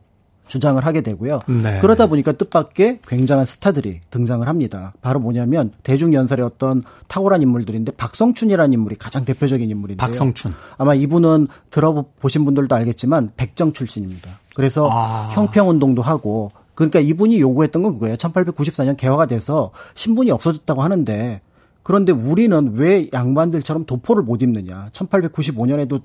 주장을 0.50 0.84
하게 0.84 1.00
되고요. 1.00 1.40
네. 1.46 1.78
그러다 1.78 2.08
보니까 2.08 2.32
뜻밖의 2.32 2.98
굉장한 3.06 3.46
스타들이 3.46 4.00
등장을 4.10 4.46
합니다. 4.46 4.92
바로 5.00 5.20
뭐냐면 5.20 5.72
대중연설의 5.84 6.44
어떤 6.44 6.82
탁월한 7.08 7.40
인물들인데 7.40 7.92
박성춘이라는 7.92 8.72
인물이 8.72 8.96
가장 8.96 9.24
대표적인 9.24 9.70
인물인데요. 9.70 10.04
박성춘. 10.04 10.52
아마 10.76 10.94
이분은 10.94 11.46
들어보신 11.70 12.44
분들도 12.44 12.74
알겠지만 12.74 13.32
백정 13.36 13.72
출신입니다. 13.72 14.30
그래서 14.54 14.88
아. 14.90 15.28
형평운동도 15.32 16.02
하고 16.02 16.50
그러니까 16.74 16.98
이분이 16.98 17.40
요구했던 17.40 17.82
건 17.82 17.94
그거예요. 17.94 18.16
1894년 18.16 18.96
개화가 18.96 19.26
돼서 19.26 19.70
신분이 19.94 20.30
없어졌다고 20.32 20.82
하는데 20.82 21.40
그런데 21.82 22.12
우리는 22.12 22.72
왜 22.74 23.08
양반들처럼 23.12 23.86
도포를 23.86 24.22
못 24.22 24.42
입느냐. 24.42 24.90
1895년에도 24.92 26.02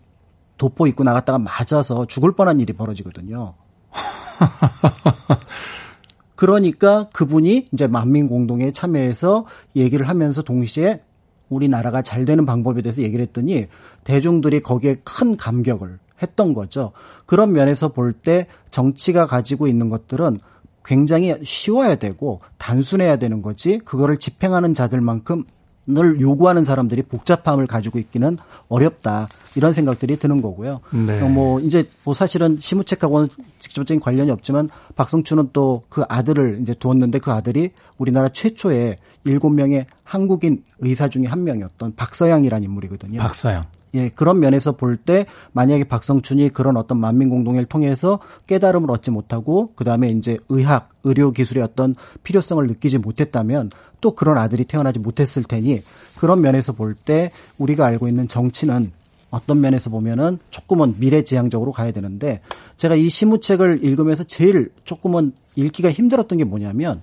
도포 0.57 0.87
입고 0.87 1.03
나갔다가 1.03 1.39
맞아서 1.39 2.05
죽을 2.05 2.33
뻔한 2.33 2.59
일이 2.59 2.73
벌어지거든요. 2.73 3.53
그러니까 6.35 7.07
그분이 7.13 7.67
이제 7.71 7.87
만민 7.87 8.27
공동에 8.27 8.71
참여해서 8.71 9.45
얘기를 9.75 10.09
하면서 10.09 10.41
동시에 10.41 11.01
우리나라가 11.49 12.01
잘 12.01 12.25
되는 12.25 12.45
방법에 12.45 12.81
대해서 12.81 13.01
얘기를 13.01 13.23
했더니 13.23 13.67
대중들이 14.03 14.61
거기에 14.61 14.97
큰 15.03 15.37
감격을 15.37 15.99
했던 16.21 16.53
거죠. 16.53 16.91
그런 17.25 17.53
면에서 17.53 17.89
볼 17.89 18.13
때 18.13 18.47
정치가 18.71 19.25
가지고 19.25 19.67
있는 19.67 19.89
것들은 19.89 20.39
굉장히 20.83 21.35
쉬워야 21.43 21.95
되고 21.95 22.41
단순해야 22.57 23.17
되는 23.17 23.41
거지 23.41 23.79
그거를 23.79 24.17
집행하는 24.17 24.73
자들만큼 24.73 25.43
늘 25.87 26.19
요구하는 26.19 26.63
사람들이 26.63 27.03
복잡함을 27.03 27.67
가지고 27.67 27.99
있기는 27.99 28.37
어렵다 28.69 29.29
이런 29.55 29.71
생각들이 29.71 30.17
드는 30.17 30.41
거고요. 30.41 30.81
네. 30.91 31.21
어, 31.21 31.29
뭐 31.29 31.59
이제 31.59 31.87
뭐 32.03 32.13
사실은 32.13 32.57
시무책하고는 32.59 33.29
직접적인 33.59 34.01
관련이 34.01 34.31
없지만 34.31 34.69
박성춘은 34.95 35.49
또 35.53 35.75
그 35.89 36.03
아들을 36.09 36.59
이제 36.61 36.73
두었는데 36.73 37.19
그 37.19 37.31
아들이 37.31 37.71
우리나라 37.97 38.29
최초의 38.29 38.97
일곱 39.23 39.49
명의 39.49 39.85
한국인 40.03 40.63
의사 40.79 41.07
중에 41.07 41.25
한 41.25 41.43
명이었던 41.43 41.95
박서양이라는 41.95 42.63
인물이거든요. 42.65 43.19
박사양. 43.19 43.65
예, 43.95 44.09
그런 44.09 44.39
면에서 44.39 44.73
볼 44.73 44.97
때 44.97 45.25
만약에 45.51 45.83
박성춘이 45.85 46.49
그런 46.49 46.77
어떤 46.77 46.99
만민 46.99 47.29
공동회를 47.29 47.65
통해서 47.65 48.19
깨달음을 48.47 48.89
얻지 48.91 49.11
못하고 49.11 49.73
그다음에 49.75 50.07
이제 50.07 50.37
의학, 50.49 50.89
의료 51.03 51.31
기술의 51.31 51.63
어떤 51.63 51.95
필요성을 52.23 52.65
느끼지 52.67 52.99
못했다면 52.99 53.71
또 54.01 54.11
그런 54.11 54.37
아들이 54.37 54.65
태어나지 54.65 54.99
못했을 54.99 55.43
테니 55.43 55.81
그런 56.17 56.41
면에서 56.41 56.73
볼 56.73 56.95
때 57.05 57.31
우리가 57.57 57.85
알고 57.85 58.07
있는 58.07 58.27
정치는 58.27 58.91
어떤 59.31 59.59
면에서 59.59 59.89
보면은 59.89 60.39
조금은 60.49 60.95
미래지향적으로 60.99 61.71
가야 61.71 61.91
되는데 61.91 62.41
제가 62.77 62.95
이 62.95 63.09
시무책을 63.09 63.83
읽으면서 63.83 64.23
제일 64.23 64.71
조금은 64.85 65.33
읽기가 65.55 65.91
힘들었던 65.91 66.37
게 66.37 66.43
뭐냐면 66.45 67.01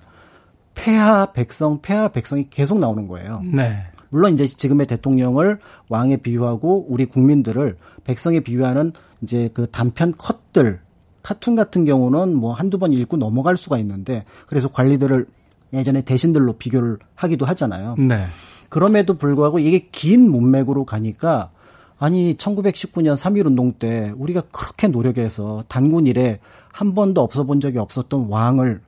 폐하 0.73 1.31
백성, 1.31 1.79
폐하 1.81 2.07
백성이 2.07 2.47
계속 2.49 2.79
나오는 2.79 3.07
거예요. 3.07 3.41
네. 3.43 3.83
물론 4.13 4.35
이제 4.35 4.45
지금의 4.45 4.85
대통령을 4.85 5.57
왕에 5.89 6.17
비유하고 6.17 6.85
우리 6.87 7.05
국민들을 7.05 7.77
백성에 8.03 8.41
비유하는 8.41 8.93
이제 9.23 9.49
그 9.55 9.65
단편 9.71 10.13
컷들 10.15 10.81
카툰 11.23 11.55
같은 11.55 11.83
경우는 11.83 12.35
뭐 12.35 12.53
한두 12.53 12.77
번 12.77 12.93
읽고 12.93 13.17
넘어갈 13.17 13.57
수가 13.57 13.79
있는데 13.79 14.23
그래서 14.45 14.67
관리들을 14.67 15.25
예전에 15.73 16.03
대신들로 16.03 16.53
비교를 16.53 16.99
하기도 17.15 17.47
하잖아요. 17.47 17.95
네. 17.97 18.25
그럼에도 18.69 19.15
불구하고 19.15 19.57
이게 19.57 19.87
긴 19.91 20.29
문맥으로 20.29 20.85
가니까 20.85 21.49
아니 21.97 22.35
1919년 22.35 23.15
3.1 23.15 23.47
운동 23.47 23.73
때 23.73 24.13
우리가 24.15 24.43
그렇게 24.51 24.89
노력해서 24.89 25.63
단군 25.67 26.05
이래 26.05 26.39
한 26.71 26.93
번도 26.93 27.19
없어 27.19 27.45
본 27.45 27.59
적이 27.59 27.79
없었던 27.79 28.27
왕을 28.29 28.79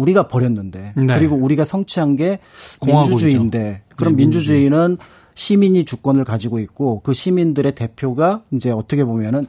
우리가 0.00 0.28
버렸는데 0.28 0.92
네. 0.96 1.06
그리고 1.06 1.36
우리가 1.36 1.64
성취한 1.64 2.16
게 2.16 2.38
공화국이죠. 2.80 3.10
민주주의인데 3.26 3.82
그럼 3.96 4.12
네, 4.12 4.16
민주주의. 4.16 4.60
민주주의는 4.60 4.98
시민이 5.34 5.84
주권을 5.84 6.24
가지고 6.24 6.58
있고 6.60 7.00
그 7.02 7.12
시민들의 7.12 7.74
대표가 7.74 8.42
이제 8.52 8.70
어떻게 8.70 9.04
보면은 9.04 9.46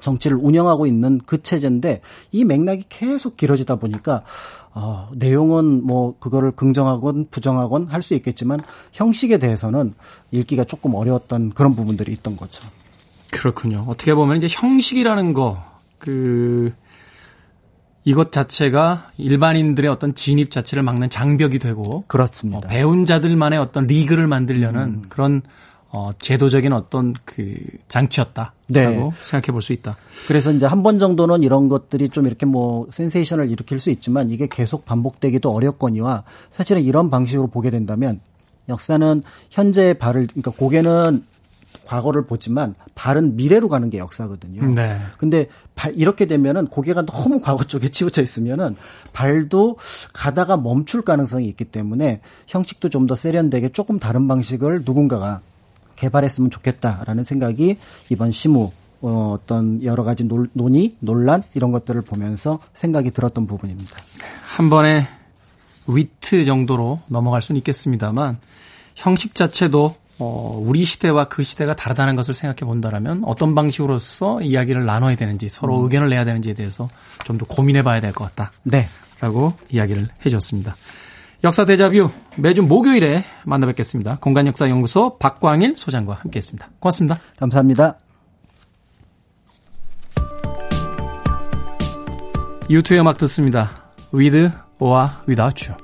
정치를 0.00 0.36
운영하고 0.36 0.86
있는 0.86 1.18
그 1.24 1.42
체제인데 1.42 2.02
이 2.30 2.44
맥락이 2.44 2.84
계속 2.88 3.36
길어지다 3.36 3.76
보니까 3.76 4.22
어, 4.74 5.08
내용은 5.14 5.84
뭐 5.86 6.14
그거를 6.18 6.50
긍정하건 6.50 7.28
부정하건 7.30 7.86
할 7.88 8.02
수 8.02 8.12
있겠지만 8.14 8.58
형식에 8.92 9.38
대해서는 9.38 9.92
읽기가 10.30 10.64
조금 10.64 10.94
어려웠던 10.94 11.50
그런 11.50 11.74
부분들이 11.74 12.12
있던 12.12 12.36
거죠. 12.36 12.62
그렇군요. 13.32 13.84
어떻게 13.88 14.14
보면 14.14 14.36
이제 14.36 14.46
형식이라는 14.50 15.32
거, 15.32 15.62
그, 15.98 16.72
이것 18.04 18.32
자체가 18.32 19.10
일반인들의 19.16 19.90
어떤 19.90 20.14
진입 20.14 20.50
자체를 20.50 20.82
막는 20.82 21.08
장벽이 21.10 21.58
되고, 21.58 22.04
그렇습니다. 22.06 22.58
어, 22.58 22.70
배운 22.70 23.06
자들만의 23.06 23.58
어떤 23.58 23.86
리그를 23.86 24.26
만들려는 24.26 25.02
그런 25.08 25.40
어, 25.90 26.10
제도적인 26.18 26.72
어떤 26.72 27.14
그 27.24 27.54
장치였다라고 27.88 28.52
네. 28.68 29.10
생각해 29.22 29.52
볼 29.52 29.62
수 29.62 29.72
있다. 29.72 29.96
그래서 30.26 30.50
이제 30.52 30.66
한 30.66 30.82
번 30.82 30.98
정도는 30.98 31.42
이런 31.44 31.68
것들이 31.68 32.08
좀 32.08 32.26
이렇게 32.26 32.46
뭐 32.46 32.86
센세이션을 32.90 33.48
일으킬 33.48 33.78
수 33.78 33.90
있지만 33.90 34.30
이게 34.30 34.48
계속 34.50 34.84
반복되기도 34.84 35.50
어렵거니와 35.52 36.24
사실은 36.50 36.82
이런 36.82 37.10
방식으로 37.10 37.46
보게 37.46 37.70
된다면 37.70 38.20
역사는 38.68 39.22
현재의 39.50 39.94
발을 39.94 40.26
그러니까 40.26 40.50
고개는 40.50 41.24
과거를 41.84 42.26
보지만 42.26 42.74
발은 42.94 43.36
미래로 43.36 43.68
가는 43.68 43.90
게 43.90 43.98
역사거든요. 43.98 44.66
네. 44.74 45.00
근데 45.18 45.46
발 45.74 45.94
이렇게 45.94 46.26
되면은 46.26 46.66
고개가 46.66 47.06
너무 47.06 47.40
과거 47.40 47.64
쪽에 47.64 47.90
치우쳐 47.94 48.22
있으면은 48.22 48.76
발도 49.12 49.76
가다가 50.12 50.56
멈출 50.56 51.02
가능성이 51.02 51.46
있기 51.46 51.64
때문에 51.66 52.20
형식도 52.48 52.88
좀 52.88 53.04
더 53.06 53.14
세련되게 53.14 53.68
조금 53.70 53.98
다른 53.98 54.26
방식을 54.28 54.82
누군가가 54.84 55.40
개발했으면 55.96 56.50
좋겠다라는 56.50 57.24
생각이 57.24 57.76
이번 58.08 58.30
시무 58.32 58.72
어, 59.02 59.38
어떤 59.38 59.82
여러 59.82 60.02
가지 60.04 60.24
논, 60.24 60.48
논의, 60.54 60.96
논란 61.00 61.42
이런 61.52 61.70
것들을 61.70 62.00
보면서 62.02 62.60
생각이 62.72 63.10
들었던 63.10 63.46
부분입니다. 63.46 63.94
한 64.56 64.70
번에 64.70 65.06
위트 65.86 66.46
정도로 66.46 67.00
넘어갈 67.08 67.42
수는 67.42 67.58
있겠습니다만 67.58 68.38
형식 68.94 69.34
자체도 69.34 69.96
어, 70.18 70.62
우리 70.64 70.84
시대와 70.84 71.24
그 71.24 71.42
시대가 71.42 71.74
다르다는 71.74 72.14
것을 72.16 72.34
생각해 72.34 72.60
본다라면 72.60 73.22
어떤 73.24 73.54
방식으로서 73.54 74.40
이야기를 74.42 74.84
나눠야 74.84 75.16
되는지 75.16 75.48
서로 75.48 75.78
음. 75.80 75.84
의견을 75.84 76.08
내야 76.10 76.24
되는지에 76.24 76.54
대해서 76.54 76.88
좀 77.24 77.38
더 77.38 77.46
고민해 77.46 77.82
봐야 77.82 78.00
될 78.00 78.12
것 78.12 78.24
같다. 78.24 78.52
네. 78.62 78.88
라고 79.20 79.54
이야기를 79.70 80.08
해 80.24 80.30
줬습니다. 80.30 80.76
역사 81.42 81.64
대자뷰 81.64 82.10
매주 82.36 82.62
목요일에 82.62 83.24
만나 83.44 83.66
뵙겠습니다. 83.66 84.18
공간역사연구소 84.20 85.18
박광일 85.18 85.74
소장과 85.76 86.14
함께 86.14 86.38
했습니다. 86.38 86.68
고맙습니다. 86.78 87.16
감사합니다. 87.38 87.98
유튜의 92.70 93.00
음악 93.00 93.18
듣습니다. 93.18 93.92
With 94.14 94.50
or 94.78 95.08
Without 95.28 95.70
You. 95.70 95.83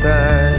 Side. 0.00 0.49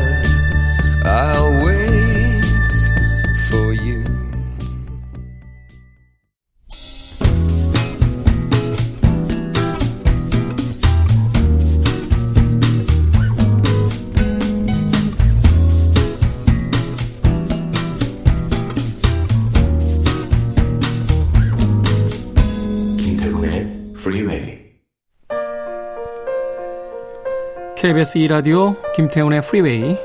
KBS 27.91 28.19
2라디오 28.19 28.77
김태훈의 28.93 29.41
프리웨이 29.41 29.97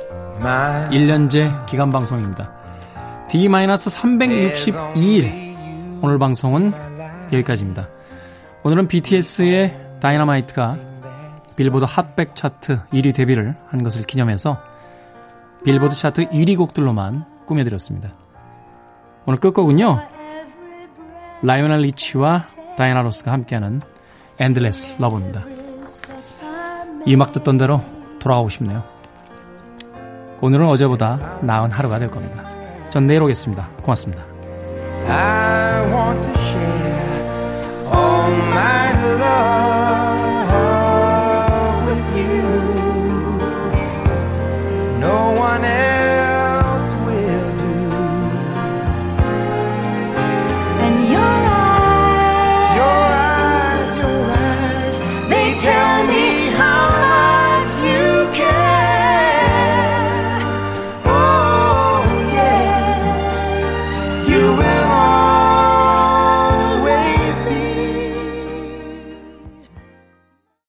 1년제 0.91 1.67
기간 1.67 1.93
방송입니다. 1.93 2.53
D-362일 3.29 6.03
오늘 6.03 6.19
방송은 6.19 6.73
여기까지입니다. 7.33 7.87
오늘은 8.65 8.89
BTS의 8.89 9.79
Dynamite가 10.01 10.77
빌보드 11.55 11.87
Hot백 11.89 12.35
차트 12.35 12.81
1위 12.93 13.15
데뷔를 13.15 13.55
한 13.69 13.85
것을 13.85 14.03
기념해서 14.03 14.61
빌보드 15.65 15.95
차트 15.95 16.31
1위 16.31 16.57
곡들로만 16.57 17.25
꾸며드렸습니다. 17.47 18.15
오늘 19.27 19.39
끝곡은요. 19.39 20.01
라이오넬 21.43 21.83
리치와 21.83 22.47
다이애나 22.77 23.03
로스가 23.03 23.31
함께하는 23.31 23.81
Endless 24.41 24.97
Love입니다. 24.99 25.66
이 27.07 27.11
음악 27.11 27.33
듣던 27.33 27.57
때로 27.57 27.81
돌아가고 28.19 28.49
싶네요. 28.51 28.83
오늘은 30.41 30.67
어제보다 30.67 31.39
나은 31.41 31.71
하루가 31.71 31.99
될 31.99 32.11
겁니다. 32.11 32.45
전 32.91 33.07
내일 33.07 33.23
오겠습니다. 33.23 33.69
고맙습니다. 33.83 34.25